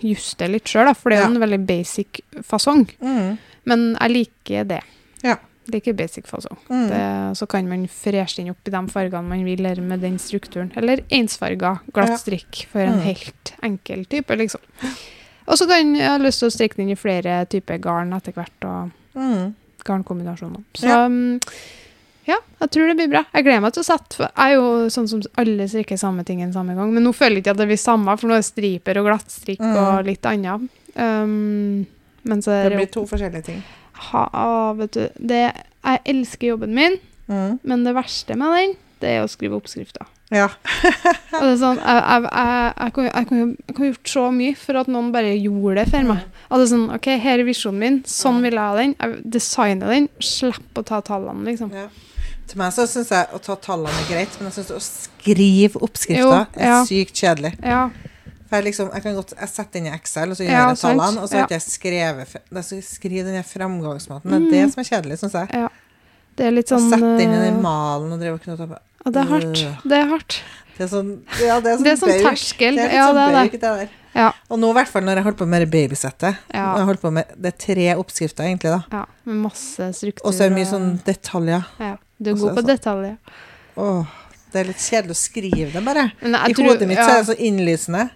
[0.04, 2.86] juste litt sjøl, for det er jo en veldig basic fasong.
[3.02, 3.38] Mm.
[3.66, 4.82] Men jeg liker det.
[5.24, 5.38] Ja.
[5.74, 6.58] Liker basic fasong.
[6.70, 6.88] Mm.
[6.90, 10.18] Det, så kan man freshe den opp i de fargene man vil, eller med den
[10.20, 10.72] strukturen.
[10.80, 13.04] Eller ensfarga glatt strikk for en Mm.
[13.04, 14.62] helt enkel type, liksom.
[15.48, 18.32] Og så kan jeg ha lyst til å strikke den i flere typer garn etter
[18.34, 19.54] hvert, og mm.
[19.86, 20.64] garnkombinasjoner.
[20.76, 21.08] Så Ja.
[22.28, 23.26] ja, jeg tror det blir bra.
[23.34, 26.26] Jeg gleder meg til å sette for Jeg er jo sånn som alle strikker samme
[26.26, 28.34] ting en samme gang, men nå føler jeg ikke at det blir samme, for nå
[28.36, 29.76] er det striper og glattstrikk Mm.
[29.78, 30.70] og litt annet.
[30.96, 31.86] Um,
[32.24, 33.64] men så er Det det blir to forskjellige ting.
[34.12, 34.28] Ha,
[34.78, 35.46] vet du, det,
[35.84, 37.60] Jeg elsker jobben min, mm.
[37.64, 40.08] men det verste med den, det er å skrive oppskrifter.
[40.34, 40.50] Ja.
[41.38, 44.82] Og det er sånn, jeg, jeg, jeg, jeg, kunne, jeg, kan, gjort så mye for
[44.82, 46.26] at noen bare gjorde det for meg.
[46.50, 48.98] Og det er sånn, ok, her er visjonen min, sånn vil jeg ha den.
[48.98, 51.72] Jeg designer den, slipp å ta tallene, liksom.
[51.76, 51.88] Ja.
[52.48, 55.76] Til meg så syns jeg å ta tallene er greit, men jeg syns å skrive
[55.76, 56.78] Jo, oppskrifter er ja.
[56.88, 57.54] sykt kjedelig.
[57.60, 57.88] Ja,
[58.48, 60.68] For jeg, liksom, jeg kan godt jeg setter inn i Excel, og så gjør Ja,
[60.72, 61.40] jeg tallene, og så Ja.
[61.42, 64.30] har ikke jeg skrevet Jeg skal skrive den framgangsmåten.
[64.32, 65.70] Det er det som er kjedelig, syns jeg.
[66.38, 66.88] det er litt sånn...
[66.88, 68.78] Å sette inn i den eh, malen og drive og knote opp.
[69.06, 69.64] ja, det er hardt.
[69.84, 70.42] Det er hardt.
[70.78, 71.08] Det er sånn,
[71.42, 72.26] ja, det er sånn, Det er sånn bøyk.
[72.28, 72.76] terskel.
[72.78, 73.62] Det er litt Ja, sånn det er bøyk, det.
[73.62, 73.90] der.
[74.18, 74.32] Ja.
[74.50, 76.38] Og nå i hvert fall når jeg holder på med det babysettet.
[76.54, 76.86] Ja.
[77.02, 78.84] På med, det er tre oppskrifter egentlig, da.
[78.92, 79.06] ja.
[79.26, 80.26] Med masse struktur.
[80.26, 81.66] Og så er det mye sånn detaljer.
[81.80, 81.98] ja.
[82.20, 82.70] Du er god på sånn.
[82.72, 83.18] detaljer.
[83.78, 84.06] Åh,
[84.58, 86.10] det er litt kjedelig å skrive det, bare.
[86.26, 87.06] Nei, I tror- hodet mitt ja.
[87.06, 88.08] så er det så innlysende.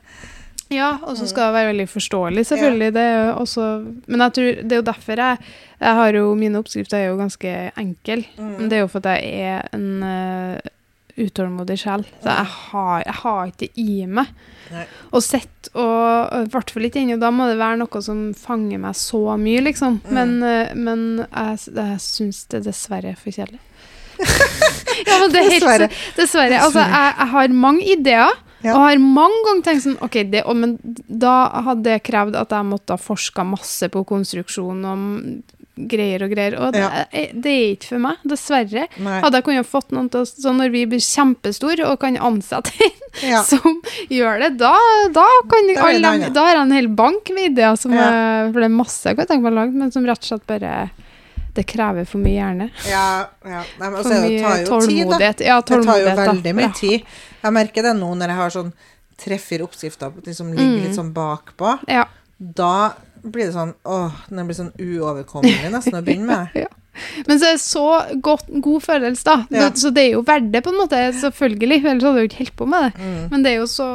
[0.71, 2.93] Ja, og så skal det være veldig forståelig, selvfølgelig.
[2.95, 3.63] Det jo også,
[4.07, 5.49] men jeg tror det er jo derfor jeg,
[5.81, 8.23] jeg har jo Mine oppskrifter er jo ganske enkle.
[8.37, 8.53] Mm.
[8.59, 10.71] Men det er jo fordi jeg er en uh,
[11.19, 12.05] utålmodig sjel.
[12.23, 14.31] Så jeg har, jeg har ikke det i meg.
[14.71, 14.85] Nei.
[15.11, 17.19] Og sett, og i hvert fall ikke ennå.
[17.19, 19.99] Da må det være noe som fanger meg så mye, liksom.
[20.05, 20.15] Mm.
[20.15, 23.59] Men, uh, men jeg, jeg syns det dessverre er for kjedelig.
[25.07, 25.89] ja, men det er helt Dessverre.
[26.17, 26.61] Dessverre.
[26.67, 28.39] Altså, jeg, jeg har mange ideer.
[28.61, 28.75] Ja.
[28.75, 30.75] Og har mange ganger tenkt sånn OK, det, og, men
[31.09, 31.31] da
[31.65, 35.57] hadde det krevd at jeg måtte ha forska masse på konstruksjon og
[35.89, 36.53] greier og greier.
[36.61, 37.05] Og det, Ja.
[37.09, 38.83] er- det er ikke for meg, dessverre.
[39.01, 39.15] Nei.
[39.23, 43.31] Hadde jeg kunnet fått noen til å når vi blir kjempestore og kan ansette en
[43.31, 43.41] Ja.
[43.43, 43.81] som
[44.13, 44.75] gjør det, da,
[45.11, 48.59] da, kan Da alle, da har jeg en hel bank med ideer som er, For
[48.61, 50.91] det er masse jeg kan tenke meg å lage, men som rett og slett bare
[51.53, 52.69] Det krever for mye hjerne.
[52.87, 53.63] Ja, ja.
[53.79, 54.71] Nei, men For er mye jo tid, da.
[54.71, 55.37] tålmodighet.
[55.37, 56.53] Det tar jo veldig da.
[56.61, 57.01] mye tid.
[57.43, 58.73] Jeg merker det nå når jeg har sånn
[59.21, 60.83] tre-fire oppskrifter som liksom ligger Mm.
[60.87, 61.79] litt sånn bakpå.
[61.87, 62.05] Ja.
[62.39, 66.47] Da blir det sånn åh, den blir sånn uoverkommelig nesten å begynne med.
[66.63, 66.67] Ja.
[67.25, 67.83] Men så er det så
[68.21, 69.35] godt, god følelse, da.
[69.49, 69.69] Ja.
[69.69, 71.77] Det, så det er jo verdt det, på en måte, selvfølgelig.
[71.87, 72.99] Ellers hadde jo ikke holdt på med det.
[72.99, 73.29] Mm.
[73.31, 73.87] Men det er jo så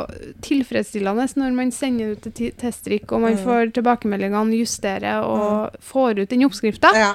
[0.47, 3.45] tilfredsstillende når man sender ut et ti- og man Mm.
[3.45, 6.95] får tilbakemeldingene, justerer og får ut den oppskrifta.
[6.95, 7.15] Ja,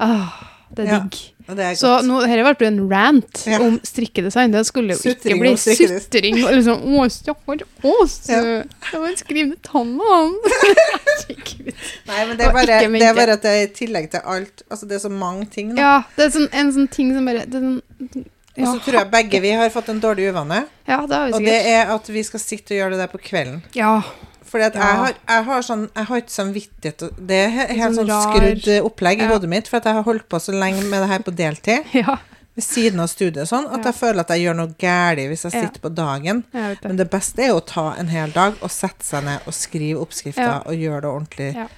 [0.00, 0.32] Ah,
[0.74, 0.98] det er Ja.
[1.04, 1.18] digg.
[1.50, 3.58] det er Så nå, dette ble en rant Ja.
[3.60, 4.52] om strikkedesign.
[4.52, 8.20] Det skulle jo Sutring ikke bli sutring og liksom Å, stakkar oss!
[8.30, 8.40] Ja.
[8.62, 9.96] Det var en skrivende tann.
[12.06, 14.62] Nei, men det er bare, det er bare at det er i tillegg til alt
[14.70, 15.82] Altså, det er så mange ting, da.
[15.82, 17.76] Ja, det er sånn, en sånn ting som bare er sånn,
[18.60, 20.64] Og så tror jeg begge vi har fått en dårlig uvane.
[20.88, 21.40] Ja, det har vi sikkert.
[21.40, 23.62] Og det er at vi skal sitte og gjøre det der på kvelden.
[23.78, 24.02] Ja.
[24.58, 24.68] Ja.
[24.74, 28.68] jeg, har, jeg har sånn Jeg har ikke samvittighet Det er helt Sånn sånn skrudd
[28.84, 31.30] opplegg i hodet mitt, for jeg har holdt på så lenge med det her på
[31.36, 32.18] deltid, Ja,
[32.56, 33.92] ved siden av studiet sånn, at Ja.
[33.92, 35.60] jeg føler at jeg gjør noe galt hvis jeg Ja.
[35.68, 36.44] sitter på dagen.
[36.52, 36.82] det.
[36.82, 40.00] Men det beste er å ta en hel dag og sette seg ned og skrive
[40.02, 40.58] oppskrifter Ja.
[40.66, 41.68] og gjøre det ordentlig.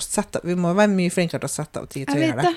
[0.00, 2.54] Sette, vi må være mye flinkere til å sette av tid til å gjøre det.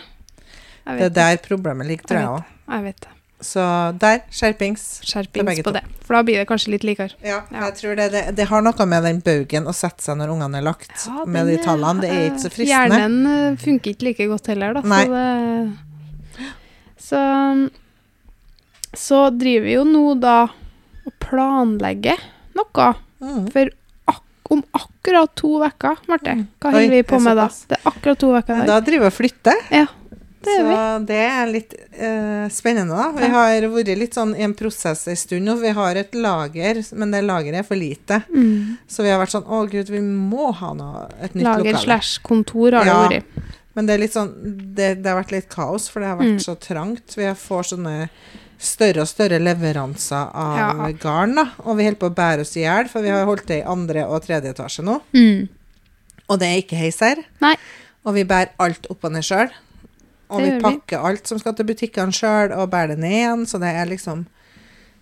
[0.85, 0.97] det.
[0.99, 2.43] Det er der problemet ligger, tror jeg òg.
[2.69, 3.09] Jeg vet det.
[3.41, 3.63] Så
[3.99, 4.81] der, skjerpings.
[5.07, 5.81] Skjerpings på det.
[6.03, 7.13] For da blir det kanskje litt likere.
[7.23, 7.69] Ja, Ja.
[7.69, 10.57] jeg tror det, det, det har noe med den baugen å sette seg når ungene
[10.59, 12.01] er lagt, Ja, med de tallene.
[12.03, 12.97] Det er ikke så fristende.
[12.99, 14.81] Hjernen eh, funker ikke like godt heller, da.
[14.83, 15.05] Nei.
[15.07, 16.49] Så, det,
[16.99, 17.21] så
[18.99, 20.37] Så driver vi jo nå da
[21.05, 22.17] og planlegger
[22.57, 23.49] noe Mm.
[23.51, 23.67] for
[24.07, 26.33] ak om akkurat to uker, Marte.
[26.61, 27.47] Hva Oi, holder vi på med da?
[27.67, 28.67] Det er akkurat to uker i dag.
[28.67, 29.59] Da driver vi og flytter.
[29.75, 29.85] Ja,
[30.45, 30.55] det.
[30.59, 33.11] Så det er litt eh, spennende, da.
[33.17, 35.55] Vi har vært litt sånn i en prosess en stund nå.
[35.61, 38.21] Vi har et lager, men det lageret er for lite.
[38.33, 38.77] Mm.
[38.87, 41.83] Så vi har vært sånn Å, gud, vi må ha noe, et nytt Lager lokale.
[41.83, 43.07] slash kontor har Ja.
[43.09, 43.47] det vært.
[43.75, 44.33] Men det er litt sånn
[44.75, 46.43] Det, det har vært litt kaos, for det har vært Mm.
[46.43, 47.15] så trangt.
[47.15, 48.09] Vi får sånne
[48.59, 50.91] større og større leveranser av Ja.
[50.91, 51.45] garn, da.
[51.65, 53.67] Og vi holder på å bære oss i hjel, for vi har holdt det i
[53.67, 55.01] andre og tredje etasje nå.
[55.13, 55.47] Mm.
[56.29, 57.15] Og det er ikke heis her.
[57.41, 57.55] Nei.
[58.05, 59.49] Og vi bærer alt opp og ned sjøl.
[60.29, 63.45] Og vi pakker alt som skal til butikkene sjøl, og bærer det ned igjen.
[63.49, 64.25] Så det er liksom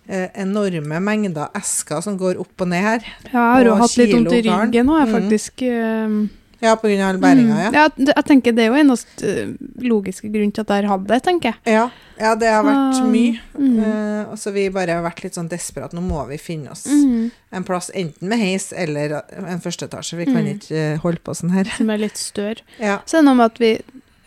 [0.08, 3.00] eh, enorme mengder esker som går opp og ned her.
[3.28, 5.16] Ja, jeg har jo hatt litt vondt i ryggen nå, jeg Mm.
[5.20, 5.62] faktisk.
[5.62, 7.72] eh, Ja, på grunn av all bæringa, mm.
[7.74, 7.88] ja.
[7.96, 11.06] det- Jeg tenker det er jo eneste eh, logiske grunn til at jeg har hatt
[11.06, 11.54] det, tenker jeg.
[11.66, 11.90] ja.
[12.20, 13.38] Ja, det har vært mye.
[13.56, 13.78] Mm.
[13.78, 15.94] Uh, og så vi bare har vært litt sånn desperate.
[15.94, 17.30] Nå må vi finne oss Mm.
[17.52, 20.16] en plass enten med heis eller en førsteetasje.
[20.16, 20.58] Vi kan Mm.
[20.58, 21.64] ikke holde på sånn her.
[21.76, 22.62] Som er litt større.
[22.80, 22.98] Ja.
[23.06, 23.78] Så er noe med at vi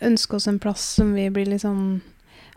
[0.01, 2.01] ønsker oss en plass som vi blir litt sånn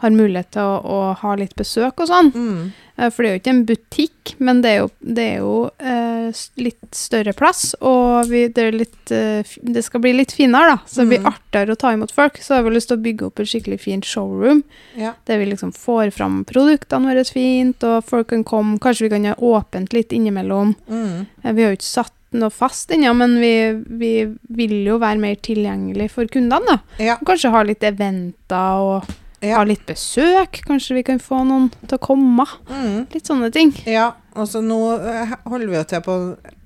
[0.02, 2.26] har mulighet til å, å ha litt besøk og sånn.
[2.34, 2.72] Mm.
[2.98, 5.52] Eh, For det er jo ikke en butikk, men det er jo, det er jo
[5.78, 10.78] eh, litt større plass, og vi, det, litt, eh, det skal bli litt finere, da.
[10.90, 11.30] Så det blir Mm.
[11.30, 12.36] artigere å ta imot folk.
[12.42, 14.64] Så har vi lyst til å bygge opp et skikkelig fint showroom,
[14.98, 15.14] ja.
[15.30, 18.78] der vi liksom får fram produktene våre fint, og folk kan komme.
[18.82, 20.74] Kanskje vi kan ha åpent litt innimellom.
[20.90, 21.26] Mm.
[21.44, 23.52] Eh, Vi har jo ikke satt noe fast ennå, men vi,
[23.98, 24.12] vi
[24.58, 26.78] vil jo være mer tilgjengelig for kundene, da.
[27.02, 27.16] Ja.
[27.26, 29.12] Kanskje ha litt eventer og
[29.44, 29.58] Ja.
[29.58, 30.62] ha litt besøk.
[30.66, 32.46] Kanskje vi kan få noen til å komme.
[32.70, 33.06] Mm.
[33.12, 33.72] Litt sånne ting.
[33.86, 36.14] Ja, og så nå eh, holder vi jo til på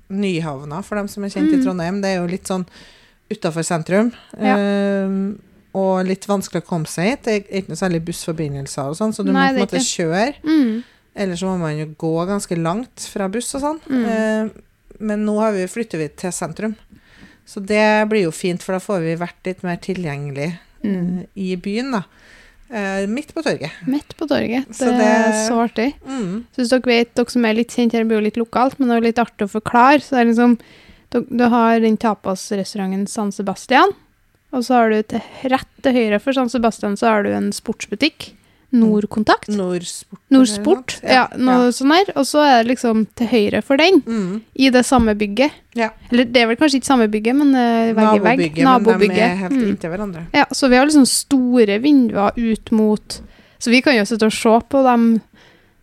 [0.09, 1.63] Nyhavna, for dem som er kjent i Mm.
[1.65, 2.01] Trondheim.
[2.01, 2.65] Det er jo litt sånn
[3.29, 4.11] utafor sentrum.
[4.41, 4.55] Ja.
[5.05, 5.39] Um,
[5.75, 7.23] og litt vanskelig å komme seg hit.
[7.27, 9.83] Det er ikke noe særlig bussforbindelser og sånn, så du Nei, må på en måte
[9.85, 10.33] kjøre.
[10.43, 10.83] Mm.
[11.19, 13.79] Eller så må man jo gå ganske langt fra buss og sånn.
[13.89, 14.05] Mm.
[14.09, 14.49] Eh,
[14.99, 16.75] men nå har vi, flytter vi til sentrum.
[17.49, 20.51] Så det blir jo fint, for da får vi vært litt mer tilgjengelig
[20.83, 21.19] Mm.
[21.19, 22.03] eh, i byen, da.
[22.71, 23.71] Eh, midt på torget.
[23.87, 24.67] Midt på torget.
[24.67, 25.93] Det, Så er det- så artig.
[26.07, 26.45] Mm.
[26.53, 28.77] Så hvis dere vet, dere som er litt kjent her, det blir jo litt lokalt,
[28.79, 29.99] men det er jo litt artig å forklare.
[30.01, 30.59] Så det er liksom,
[31.09, 33.91] du, du har den tapasrestauranten San Sebastian,
[34.53, 37.51] og så har du til, rett til høyre for San Sebastian så har du en
[37.51, 38.33] sportsbutikk,
[38.71, 39.47] Nordkontakt.
[39.49, 40.19] Nordsport.
[40.29, 41.71] Nordsport, ja, noe ja.
[41.73, 42.11] sånn der.
[42.19, 44.41] Og så er det liksom til høyre for den, Mm.
[44.55, 45.51] i det samme bygget.
[45.75, 45.89] Ja.
[46.11, 48.59] Eller det er vel kanskje ikke samme bygget, men uh, vegg i vegg.
[48.63, 49.69] Nabobygget, men de er helt Mm.
[49.69, 50.25] inntil hverandre.
[50.33, 53.21] Ja, så vi har liksom store vinduer ut mot
[53.59, 55.21] Så vi kan jo sitte og se på dem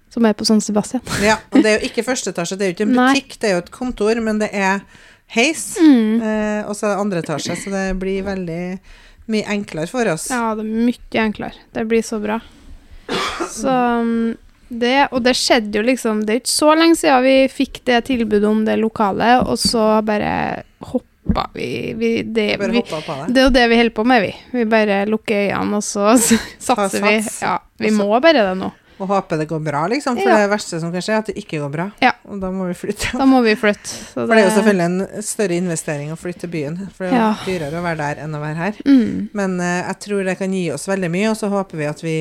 [0.09, 1.03] som er på San Sebastian.
[1.23, 3.13] Ja, og det er jo ikke første etasje, det er jo ikke en Nei.
[3.15, 4.81] butikk, det er jo et kontor, men det er
[5.35, 6.23] heis, Mm.
[6.23, 8.79] eh, og så er det andre etasje, så det blir veldig
[9.29, 10.31] mye enklere for oss.
[10.31, 11.53] Ja, det er mye enklere.
[11.75, 12.41] Det blir så bra.
[13.51, 14.37] Så um,
[14.69, 18.01] det, og det skjedde jo liksom Det er ikke så lenge siden vi fikk det
[18.09, 23.35] tilbudet om det lokale, og så bare hoppa vi, vi, det, Bare vi hoppa det.
[23.35, 24.33] det er jo det vi holder på med, vi.
[24.59, 26.17] Vi bare lukker øynene, og så
[26.69, 27.15] satser vi.
[27.43, 28.73] Ja, vi Også, må bare det nå.
[28.97, 30.37] Og håper det går bra, liksom, for Ja.
[30.41, 31.85] det verste som kan skje, er at det ikke går bra.
[32.01, 32.15] Ja.
[32.25, 33.11] Og da må vi flytte.
[33.19, 33.91] Da må vi flytte.
[33.93, 37.13] Så For det er jo selvfølgelig en større investering å flytte til byen, for det
[37.13, 38.79] er jo dyrere å være der enn å være her.
[38.87, 41.91] mm, Men uh, jeg tror det kan gi oss veldig mye, og så håper vi
[41.91, 42.17] at, vi,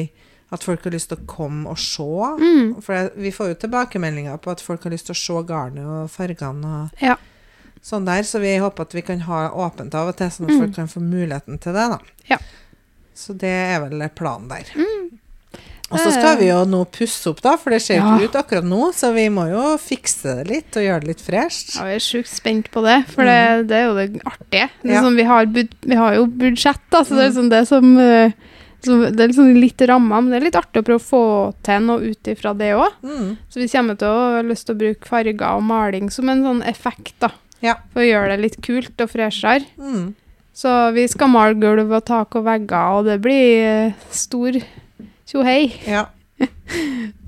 [0.53, 2.03] at folk har lyst til å komme og se.
[2.03, 5.85] mm, For vi får jo tilbakemeldinger på at folk har lyst til å se garnet
[5.85, 7.15] og fargene og Ja.
[7.81, 10.51] sånn der, så vi håper at vi kan ha åpent av og til, sånn at
[10.55, 10.59] Mm.
[10.59, 11.99] folk kan få muligheten til det, da.
[12.29, 12.37] Ja.
[13.15, 14.65] Så det er vel planen der.
[14.75, 15.19] mm.
[15.91, 18.17] Og så skal vi jo nå pusse opp, da, for det ser jo Ja.
[18.17, 21.21] ikke ut akkurat nå, så vi må jo fikse det litt og gjøre det litt
[21.21, 21.75] fresht.
[21.75, 24.69] Ja, vi er sjukt spent på det, for det, det er jo det artige.
[24.81, 24.93] Det Mm.
[24.93, 25.01] Ja.
[25.03, 27.97] sånn, vi, har bud, vi har jo budsjett, da, så det er sånn det som,
[27.97, 28.33] uh, som
[28.85, 31.23] Det er liksom litt ramma, men det er litt artig å prøve å få
[31.65, 32.99] til noe ut ifra det òg.
[33.05, 33.31] Mm.
[33.49, 36.45] Så vi kommer til å ha lyst til å bruke farger og maling som en
[36.45, 37.31] sånn effekt, da.
[37.63, 37.79] Ja.
[37.93, 39.65] For å gjøre det litt kult og freshere.
[39.79, 40.13] Mm.
[40.55, 44.55] Så vi skal male gulv og tak og vegger, og det blir eh, stor
[45.27, 45.73] tjohei.
[45.83, 46.05] Ja.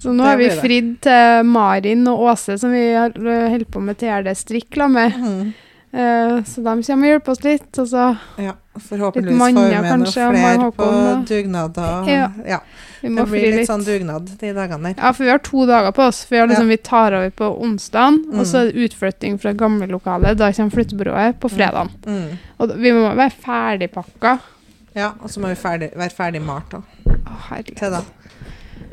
[0.02, 4.80] Så nå har vi fridd til Marin og Åse, som vi eh, på med TRD-strikk
[4.92, 5.18] med.
[5.18, 5.56] Mm.
[5.98, 7.70] Uh, så de kommer og hjelper oss litt.
[7.82, 8.08] Og så
[8.44, 8.54] ja.
[8.80, 12.10] Forhåpentligvis får vi med noen flere på dugnad dugnader.
[12.12, 12.32] Ja.
[12.48, 12.60] ja.
[13.02, 13.70] vi må Det blir litt litt.
[13.70, 14.96] sånn dugnad de dagene der.
[15.04, 16.26] Ja, for vi har to dager på oss.
[16.30, 18.68] Vi, har liksom, vi tar over på onsdagen, og så Mm.
[18.68, 20.38] er det utflytting fra gamle lokalet.
[20.38, 21.90] Da kommer flyttebyrået på fredagen.
[22.06, 22.38] Mm.
[22.60, 24.38] Og vi må være ferdigpakka.
[24.96, 26.84] Ja, og så må vi ferdig, være ferdig malt òg,
[27.78, 28.02] til da.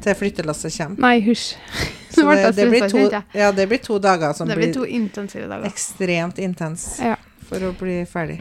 [0.04, 1.00] Til flyttelasset kommer.
[1.00, 1.54] Nei, hysj.
[2.14, 2.98] Så det, det, blir to,
[3.34, 5.64] ja, det blir to dager som Det blir blir to intensive dager.
[5.66, 7.16] ekstremt intense Ja.
[7.48, 8.36] for å bli ferdig.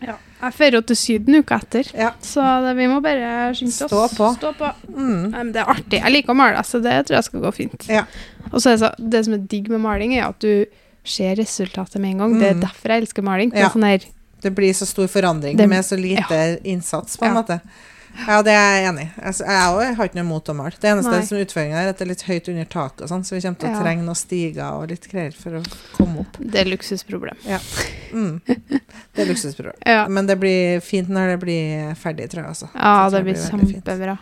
[0.00, 0.14] Ja.
[0.42, 2.12] Jeg drar til Syden uka etter, Ja.
[2.22, 3.90] så det, vi må bare skynde oss.
[3.90, 4.28] Stå på.
[4.36, 4.68] Stå på.
[4.94, 5.34] Mm.
[5.34, 5.98] Um, det er artig.
[6.00, 7.88] Jeg liker å male, så det tror jeg skal gå fint.
[7.88, 8.04] Ja.
[8.52, 10.66] Og så er det, så, det som er digg med maling, er at du
[11.04, 12.38] ser resultatet med en gang.
[12.38, 12.60] Det er Mm.
[12.60, 13.50] derfor jeg elsker maling.
[13.50, 13.68] Det Ja.
[13.70, 13.98] sånn her,
[14.40, 17.60] Det blir så stor forandring Det- med så lite innsats, på en måte.
[18.26, 19.10] Ja, det er jeg enig i.
[19.22, 20.74] Altså, jeg har ikke noe mot å male.
[20.80, 21.20] Det eneste Nei.
[21.28, 23.58] som utfordringa, er at det er litt høyt under taket, og sånn, så vi kommer
[23.62, 23.82] til å Ja.
[23.82, 25.62] trenge noen stiger og litt greier for å
[25.96, 26.36] komme opp.
[26.40, 27.36] det er luksusproblem.
[28.12, 28.40] Mm.
[28.46, 29.74] Det er luksusproblem.
[29.86, 32.48] Ja, Men det blir fint når det blir ferdig, tror jeg.
[32.48, 32.68] Altså.
[32.74, 34.18] ja Så det blir, blir kjempebra.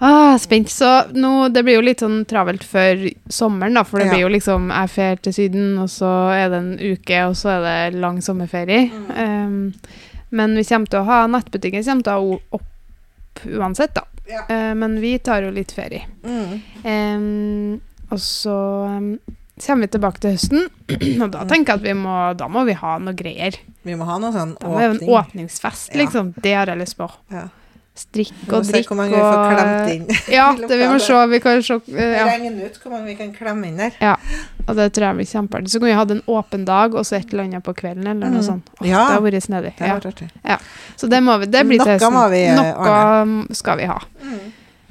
[0.00, 0.68] Ah, spent.
[0.70, 4.12] Så nå, det blir jo litt sånn travelt før sommeren, da, for det Ja.
[4.12, 7.48] blir jo liksom Jeg drar til Syden, og så er det en uke, og så
[7.58, 8.90] er det lang sommerferie.
[8.90, 9.10] Mm.
[9.18, 9.72] Um,
[10.30, 12.58] men vi kommer til å ha nettbutikken kommer til å ha
[13.46, 14.04] uansett, da.
[14.28, 14.44] Ja.
[14.48, 16.06] Eh, men vi tar jo litt ferie.
[16.24, 16.60] Mm.
[16.84, 17.80] Um,
[18.12, 18.54] og så
[18.86, 19.08] um,
[19.66, 20.68] kommer vi tilbake til høsten,
[21.22, 23.58] og da tenker jeg at vi må, da må vi ha noe greier.
[23.82, 26.00] Vi må ha noe sånn Da må vi ha en åpningsfest, åpningsfest, Ja.
[26.04, 26.32] liksom.
[26.42, 27.10] Det har jeg lyst på.
[27.34, 27.48] Ja.
[27.94, 30.06] Strikk Vi må og se hvor mange vi får klemt inn.
[30.38, 31.18] Ja, det vi må se.
[31.28, 32.24] Vi kan se ja.
[32.30, 33.92] Regne ut hvor mange vi kan klemme inn der.
[34.00, 34.14] Ja,
[34.66, 35.68] Og det tror jeg blir kjempeartig.
[35.74, 38.30] Så kan vi ha en åpen dag, og så et eller annet på kvelden, eller
[38.32, 38.46] noe Mm.
[38.48, 38.70] sånt.
[38.80, 39.04] Åh, Ja.
[39.08, 39.74] Det har vært snedig.
[39.80, 39.96] Ja.
[39.98, 40.30] artig.
[40.96, 41.46] Så det må vi.
[41.52, 42.30] Det blir til høsten.
[42.30, 43.98] vi, eh, Noe skal vi ha.
[44.22, 44.40] Mm.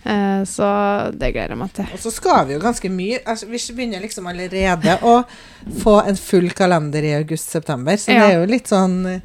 [0.04, 0.68] Eh, så
[1.14, 1.86] det gleder jeg meg til.
[1.94, 5.24] Og så skal vi jo ganske mye altså, Vi begynner liksom allerede å
[5.84, 9.20] få en full kalender i august-september, så det er jo litt sånn eh,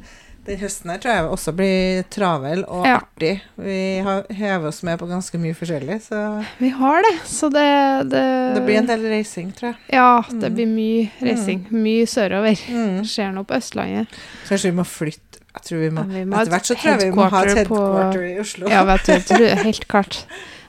[0.47, 2.99] Den høsten her tror jeg også blir travel og Ja.
[3.01, 3.41] artig.
[3.59, 6.21] Vi har hevet oss med på ganske mye forskjellig, så
[6.59, 9.75] Vi har det, så det Det, det blir en del reising, tror jeg.
[9.93, 10.55] Ja, det Mm.
[10.55, 11.65] blir mye reising.
[11.71, 12.55] Mye sørover.
[12.69, 13.03] Mm.
[13.03, 14.07] Skjer noe på Østlandet.
[14.47, 15.21] Kanskje vi må flytte
[15.57, 17.41] Jeg tror vi må Ja, vi må Etter hvert så tror jeg vi må ha
[17.43, 18.67] et headquarter på- i Oslo.
[18.69, 20.25] Ja, vet du, helt klart.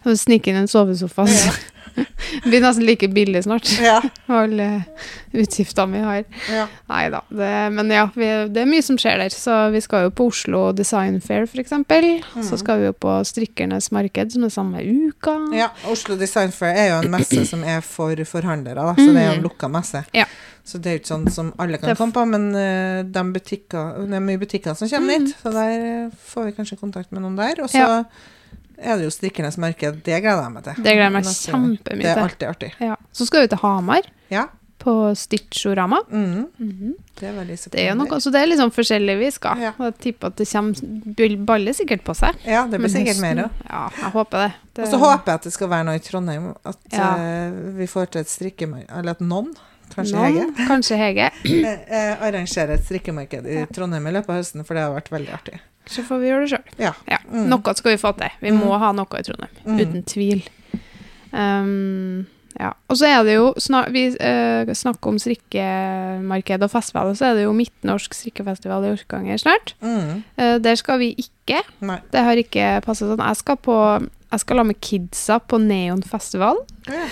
[0.06, 1.26] Snike inn en sovesofa.
[1.26, 1.52] Så.
[1.98, 3.68] Det blir nesten like billig snart.
[3.82, 4.84] Ja, Alle
[5.32, 6.24] utgiftene vi har.
[6.52, 6.66] ja.
[6.88, 7.20] Nei da.
[7.28, 9.34] Det, men ja, vi, det er mye som skjer der.
[9.34, 11.70] Så vi skal jo på Oslo Design Fair, f.eks.
[11.70, 11.78] Så
[12.38, 12.58] Mm.
[12.58, 15.34] skal vi jo på Strikkernes marked, som er samme uka.
[15.56, 19.16] Ja, Oslo Design Fair er jo en messe som er for forhandlere, da, så det
[19.22, 19.48] er jo en Mm.
[19.48, 20.04] lukka messe.
[20.14, 20.24] Ja.
[20.68, 24.02] Så det er jo ikke sånn som alle kan komme på, men uh, de butikker,
[24.08, 25.24] det er mye butikker som kommer Mm.
[25.26, 25.70] dit, så der
[26.04, 27.62] eh, får vi kanskje kontakt med noen der.
[27.64, 28.04] Og så Ja.
[28.80, 30.02] Er det jo Strikkernes marked.
[30.04, 30.74] Det gleder jeg meg til.
[30.78, 31.98] Det gleder jeg meg kjempemye til.
[32.04, 32.70] Det er alltid artig.
[32.80, 32.96] Ja.
[33.12, 34.46] Så skal vi til Hamar, Ja.
[34.78, 35.98] på Stitchorama.
[36.10, 36.46] Mm.
[36.58, 36.92] Mhm.
[37.18, 39.58] Det er veldig Det er jo noe, så det er sånn forskjellig vi skal.
[39.58, 39.72] Ja.
[39.78, 42.36] Jeg tipper at det kommer baller sikkert på seg.
[42.46, 43.50] Ja, det blir Men sikkert høsten- mer òg.
[43.68, 44.52] Ja, jeg håper det.
[44.74, 46.54] det Og så håper jeg at det skal være noe i Trondheim.
[46.64, 49.50] At eh, vi får til et strikkemarked Eller at noen,
[49.96, 51.30] kanskje Noen, Hege, Kanskje Hege.
[51.44, 55.10] eh, eh, arrangerer et strikkemarked i Trondheim i løpet av høsten, for det har vært
[55.10, 55.58] veldig artig.
[55.88, 56.72] Så får vi gjøre det sjøl.
[56.84, 56.92] Ja.
[57.08, 57.18] Ja.
[57.32, 57.46] Mm.
[57.48, 58.30] Noe skal vi få til.
[58.42, 58.58] Vi Mm.
[58.60, 59.54] må ha noe i Trondheim.
[59.64, 59.78] Mm.
[59.80, 60.42] Uten tvil.
[61.32, 62.26] Um,
[62.58, 62.72] ja.
[62.88, 67.34] Og så er det jo snak, Vi uh, snakker om strikkemarked og festival, så er
[67.38, 69.74] det jo Midtnorsk strikkefestival i Orkanger snart.
[69.84, 70.22] Mm.
[70.38, 71.60] Uh, der skal vi ikke.
[71.80, 71.98] Nei.
[72.12, 73.22] Det har ikke passet sånn.
[73.26, 73.76] Jeg skal på
[74.30, 76.56] jeg skal la med kidsa på Neon festival.
[76.86, 77.06] Ja.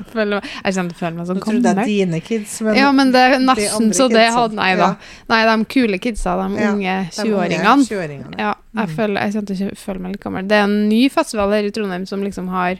[0.00, 1.86] Jeg, føler, meg- jeg kommer til å føle meg Nå trodde jeg gammel.
[1.90, 4.86] dine kids, men Ja, men det er de nesten andre så det hadde Nei da.
[4.86, 4.96] Ja,
[5.28, 7.74] Nei, de kule kidsa, de Ja, unge de unge 20-åringene.
[7.90, 8.38] 20-åringene.
[8.38, 8.96] Ja, jeg, Mm.
[8.96, 10.48] føler, jeg kommer til føle meg litt gammel.
[10.48, 12.78] Det er en ny festival her i Trondheim som liksom har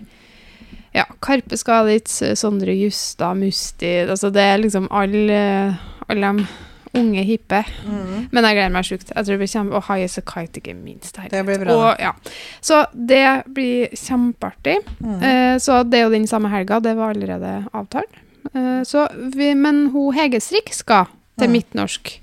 [0.95, 6.47] ja, Karpe Skalitz, Sondre Justad, Musti altså Det er liksom alle alle de
[6.95, 7.65] unge, hippe.
[7.87, 8.29] Mm.
[8.33, 9.13] Men jeg gleder meg sjukt.
[9.15, 11.17] Jeg tror det blir kjempe Og High as a Kite, ikke minst.
[11.17, 11.31] herregud.
[11.37, 12.13] Det blir bra, Og, ja.
[12.61, 14.79] Så det blir kjempeartig.
[15.01, 15.23] Mm.
[15.23, 16.81] Eh, så det er jo den samme helga.
[16.81, 18.19] Det var allerede avtalt.
[18.55, 21.07] Eh, så vi, men hun Hege Strikk skal
[21.39, 21.53] til Mm.
[21.53, 22.21] Midtnorsk.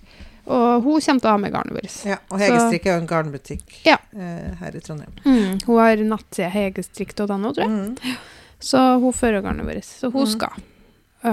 [0.48, 2.06] Og hun kommer til å ha med garnet vårt.
[2.08, 3.98] Ja, og Hegestrikk er jo en garnbutikk Ja.
[4.16, 5.12] eh, her i Trondheim.
[5.26, 7.68] Mm, hun har nattside hegestrikk.no, tror jeg.
[7.68, 8.18] Mm.
[8.60, 9.84] Så hun fører garnet vårt.
[9.84, 10.32] Så hun Mm.
[10.32, 10.50] skal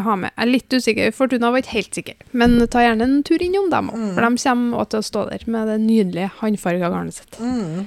[0.02, 0.30] ha med.
[0.36, 1.12] Jeg er litt usikker.
[1.14, 2.14] Fortuna var ikke helt sikker.
[2.32, 3.96] Men ta gjerne en tur innom dem òg.
[4.00, 4.14] Mm.
[4.14, 7.38] For de kommer også til å stå der med det nydelige håndfarga garnet sitt.
[7.40, 7.84] Mm.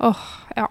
[0.00, 0.66] Ja.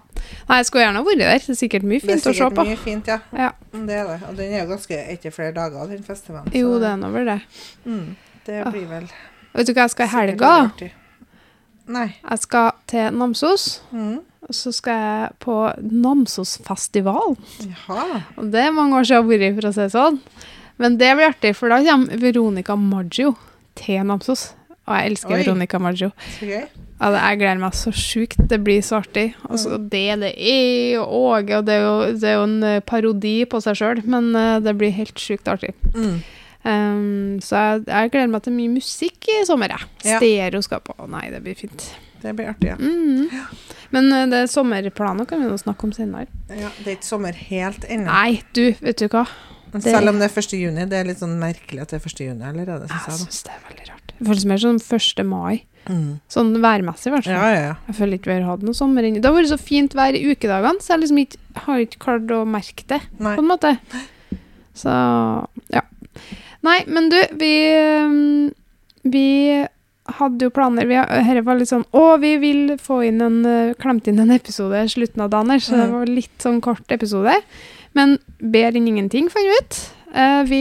[0.48, 1.38] Nei, jeg skulle gjerne vært der.
[1.38, 2.32] Det er sikkert mye fint å se på.
[2.32, 3.18] Det er sikkert mye fint, ja.
[3.36, 3.50] Ja.
[3.72, 4.16] Mm, Det er det.
[4.28, 6.50] Og den er jo ganske etter flere dager, den festivalen.
[6.56, 7.38] Jo, det er nå vel det.
[7.84, 8.08] Mm.
[8.46, 9.06] Det blir vel
[9.52, 10.50] Vet du hva jeg skal i helga?
[11.90, 12.06] Nei.
[12.22, 13.64] Jeg skal til Namsos.
[13.90, 14.20] Mm.
[14.46, 15.56] Og så skal jeg på
[15.90, 17.36] Namsosfestivalen.
[18.38, 20.20] Og det er mange år siden jeg har vært for å si det sånn.
[20.80, 23.34] Men det blir artig, for da kommer Veronica Maggio
[23.78, 24.50] til Namsos.
[24.88, 25.42] Og jeg elsker Oi.
[25.42, 26.10] Veronica Maggio.
[26.40, 26.64] Okay.
[27.00, 28.40] Ja, jeg gleder meg så sjukt.
[28.50, 29.30] Det blir så artig.
[29.48, 32.58] Altså, så det det er, og Åge, og det er jo, det er jo en
[32.66, 35.72] eh, parodi på seg sjøl, men eh, det blir helt sjukt artig.
[35.94, 36.20] Mm.
[36.60, 39.88] Um, så jeg, jeg gleder meg til mye musikk i sommer, jeg.
[40.10, 40.18] Ja.
[40.20, 40.96] Stereo skal på.
[41.08, 41.86] Nei, det blir fint.
[42.20, 42.76] Det blir artig, ja.
[42.76, 43.30] Mm.
[43.96, 46.28] Men uh, det er sommerplaner kan vi jo snakke om senere.
[46.52, 46.68] ja.
[46.82, 48.10] Det er ikke sommer helt ennå.
[48.10, 49.24] Nei, du, vet du hva?
[49.72, 50.52] Det- Selv om det er 1.
[50.60, 50.84] juni.
[50.88, 52.20] Det er litt sånn merkelig at det er 1.
[52.26, 53.26] juni allerede, Jeg syns jeg.
[53.26, 54.12] syns det er veldig rart.
[54.18, 55.24] Det føles mer som 1.
[55.24, 55.62] mai.
[55.86, 56.20] Mm.
[56.28, 57.32] Sånn værmessig, i hvert fall.
[57.32, 57.74] Ja, ja, ja.
[57.88, 59.20] Jeg føler ikke vi har hatt noe sommer ennå.
[59.22, 62.26] Det har vært så fint vær i ukedagene, så jeg liksom ikke, har ikke klart
[62.36, 63.34] å merke det, Nei.
[63.36, 63.78] på en måte.
[64.76, 64.92] Så
[65.72, 65.82] ja.
[66.62, 67.52] Nei, men du, vi
[68.04, 68.52] um,
[69.08, 69.66] Vi
[70.18, 73.78] hadde jo planer vi, Dette var litt sånn Å, vi vil få inn en klemte
[73.80, 75.92] klemt inn en episode i slutten av dagen her, så det Mm.
[75.92, 77.32] var litt sånn kort episode.
[77.94, 79.78] Men bedre enn ingenting, fant vi ut.
[80.14, 80.60] Eh, vi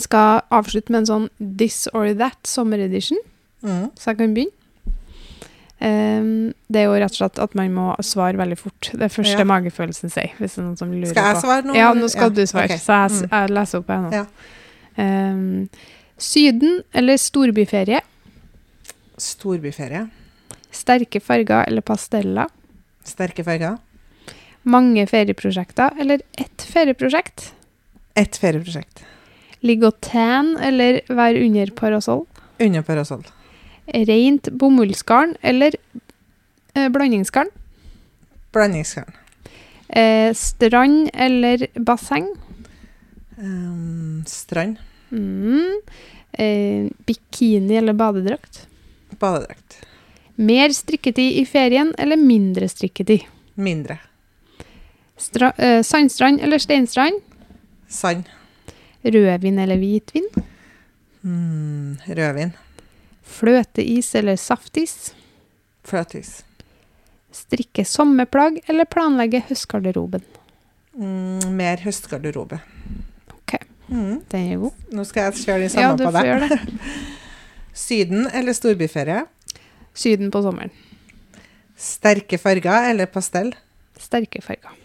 [0.00, 1.28] skal avslutte med en sånn
[1.58, 3.18] This or That sommeredition.
[3.62, 3.90] Mm.
[3.96, 4.58] Så jeg kan begynne.
[5.82, 8.90] Um, det er jo rett og slett at man må svare veldig fort.
[8.94, 9.44] Det første Ja.
[9.44, 11.74] magefølelsen sier, hvis det er noen som lurer Skal jeg svare nå?
[11.74, 12.64] Ja, nå skal Ja, du svare.
[12.70, 12.76] Okay.
[12.78, 13.28] Så jeg, Mm.
[13.30, 14.12] jeg leser opp her nå.
[14.12, 14.26] Ja.
[15.32, 15.68] Um,
[16.18, 18.00] syden eller storbyferie?
[19.18, 20.08] Storbyferie.
[20.70, 22.46] Sterke farger eller pasteller?
[23.04, 23.78] Sterke farger.
[24.62, 27.52] Mange ferieprosjekter eller ett ferieprosjekt?
[28.14, 29.04] Ett ferieprosjekt.
[29.62, 32.26] Ligge og tan eller være under parasoll?
[32.62, 33.24] Under parasoll.
[33.86, 35.74] Rent bomullsgarn eller
[36.74, 37.50] eh, blandingsgarn?
[38.52, 39.12] Blandingsgarn.
[39.88, 42.28] Eh, strand eller basseng?
[43.36, 44.76] Um, strand.
[45.10, 45.80] Mm.
[46.32, 48.66] Eh, bikini eller badedrakt?
[49.18, 49.82] Badedrakt.
[50.34, 53.26] Mer strikketid i ferien eller mindre strikketid?
[53.54, 53.98] Mindre.
[55.22, 57.20] Stra uh, sandstrand eller steinstrand?
[57.92, 58.24] Sand.
[59.04, 60.26] Rødvin eller hvitvin?
[61.22, 62.52] Mm, rødvin.
[63.32, 65.12] Fløteis eller saftis?
[65.86, 66.40] Fløteis.
[67.32, 70.24] Strikke sommerplagg eller planlegge høstgarderoben?
[70.98, 72.58] Mm, mer høstgarderobe.
[73.32, 73.54] Ok.
[73.88, 74.18] Mm.
[74.32, 74.82] Den er god.
[74.92, 76.44] Nå skal jeg kjøre de Ja, samme du på deg.
[76.50, 76.58] det.
[77.86, 79.22] Syden eller storbyferie?
[79.96, 80.72] Syden på sommeren.
[81.78, 83.54] Sterke farger eller pastell?
[83.98, 84.76] Sterke farger.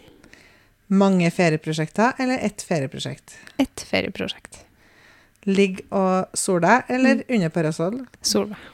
[0.88, 3.36] Mange ferieprosjekter eller ett ferieprosjekt?
[3.60, 4.62] Ett ferieprosjekt.
[5.48, 7.98] Ligg og sol deg eller under parasoll?
[8.24, 8.64] Sol meg.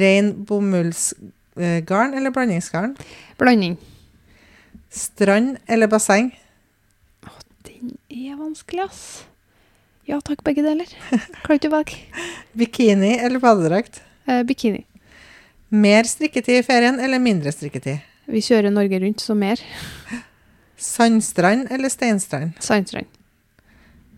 [0.00, 2.92] Rein bomullsgarn eller blandingsgarn?
[3.40, 3.78] Blanding.
[4.92, 6.28] Strand eller basseng?
[7.24, 7.32] Å,
[7.64, 9.02] Den er vanskelig, ass.
[10.08, 10.88] Ja takk, begge deler.
[11.44, 12.00] Klarer ikke å velge.
[12.60, 14.02] Bikini eller badedrakt?
[14.28, 14.84] Eh, bikini.
[15.70, 18.02] Mer strikketid i ferien eller mindre strikketid?
[18.30, 19.62] Vi kjører Norge rundt, så mer.
[20.80, 22.52] Sandstrand eller steinstrand?
[22.64, 23.06] Sandstrand.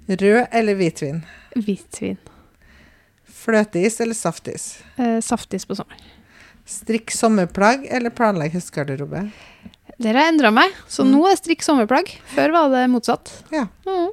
[0.08, 1.22] Rød eller hvitvin?
[1.56, 2.18] Hvitvin.
[3.42, 4.66] Fløteis eller saftis?
[4.96, 6.02] Eh, saftis på sommeren.
[6.68, 9.24] Strikk sommerplagg eller planlegg høstgarderobe?
[10.02, 11.10] Der har jeg endra meg, så Mm.
[11.16, 12.08] nå er strikk sommerplagg.
[12.34, 13.32] Før var det motsatt.
[13.50, 13.66] Ja.
[13.86, 14.10] Mm.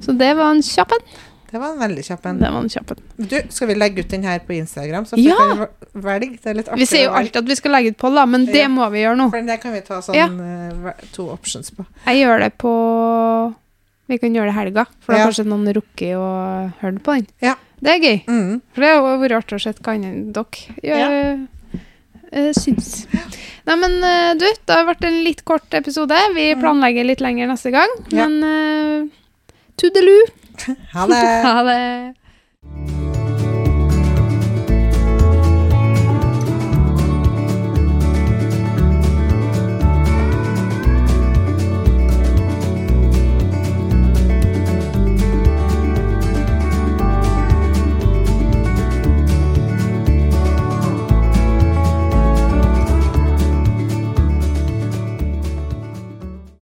[0.00, 1.06] Så det var en kjapp en.
[1.52, 2.38] Det var en veldig kjapp en.
[2.40, 3.00] Det var en kjapp en.
[3.28, 5.04] Du, skal vi legge ut den her på Instagram?
[5.06, 5.66] Så Ja!
[5.92, 6.38] Velg.
[6.40, 6.80] Det er litt artig.
[6.80, 8.68] Vi sier jo alltid at vi skal legge ut på, da, men det Ja.
[8.72, 9.26] må vi gjøre nå.
[9.30, 10.26] For det kan vi ta sånn Ja.
[10.32, 11.84] eh, to options på.
[12.06, 13.54] Jeg gjør det på
[14.08, 15.26] Vi kan gjøre det helga, for da Ja.
[15.28, 17.26] kanskje noen rukket å høre på den.
[17.40, 17.54] Ja.
[17.80, 18.24] Det er gøy.
[18.26, 18.60] Mm.
[18.74, 20.46] For det har vært artig å se hva andre dere
[20.82, 21.48] gjør,
[22.32, 23.06] eh, syns.
[23.66, 24.00] Nei, men
[24.38, 26.12] du, det har vært en litt kort episode.
[26.34, 26.60] Vi Mm.
[26.60, 27.88] planlegger litt lenger neste gang.
[28.10, 28.26] Ja.
[28.28, 29.08] Men uh,
[29.76, 30.26] toodaloo.
[30.56, 31.16] 吃好嘞。
[31.42, 32.14] 好嘞。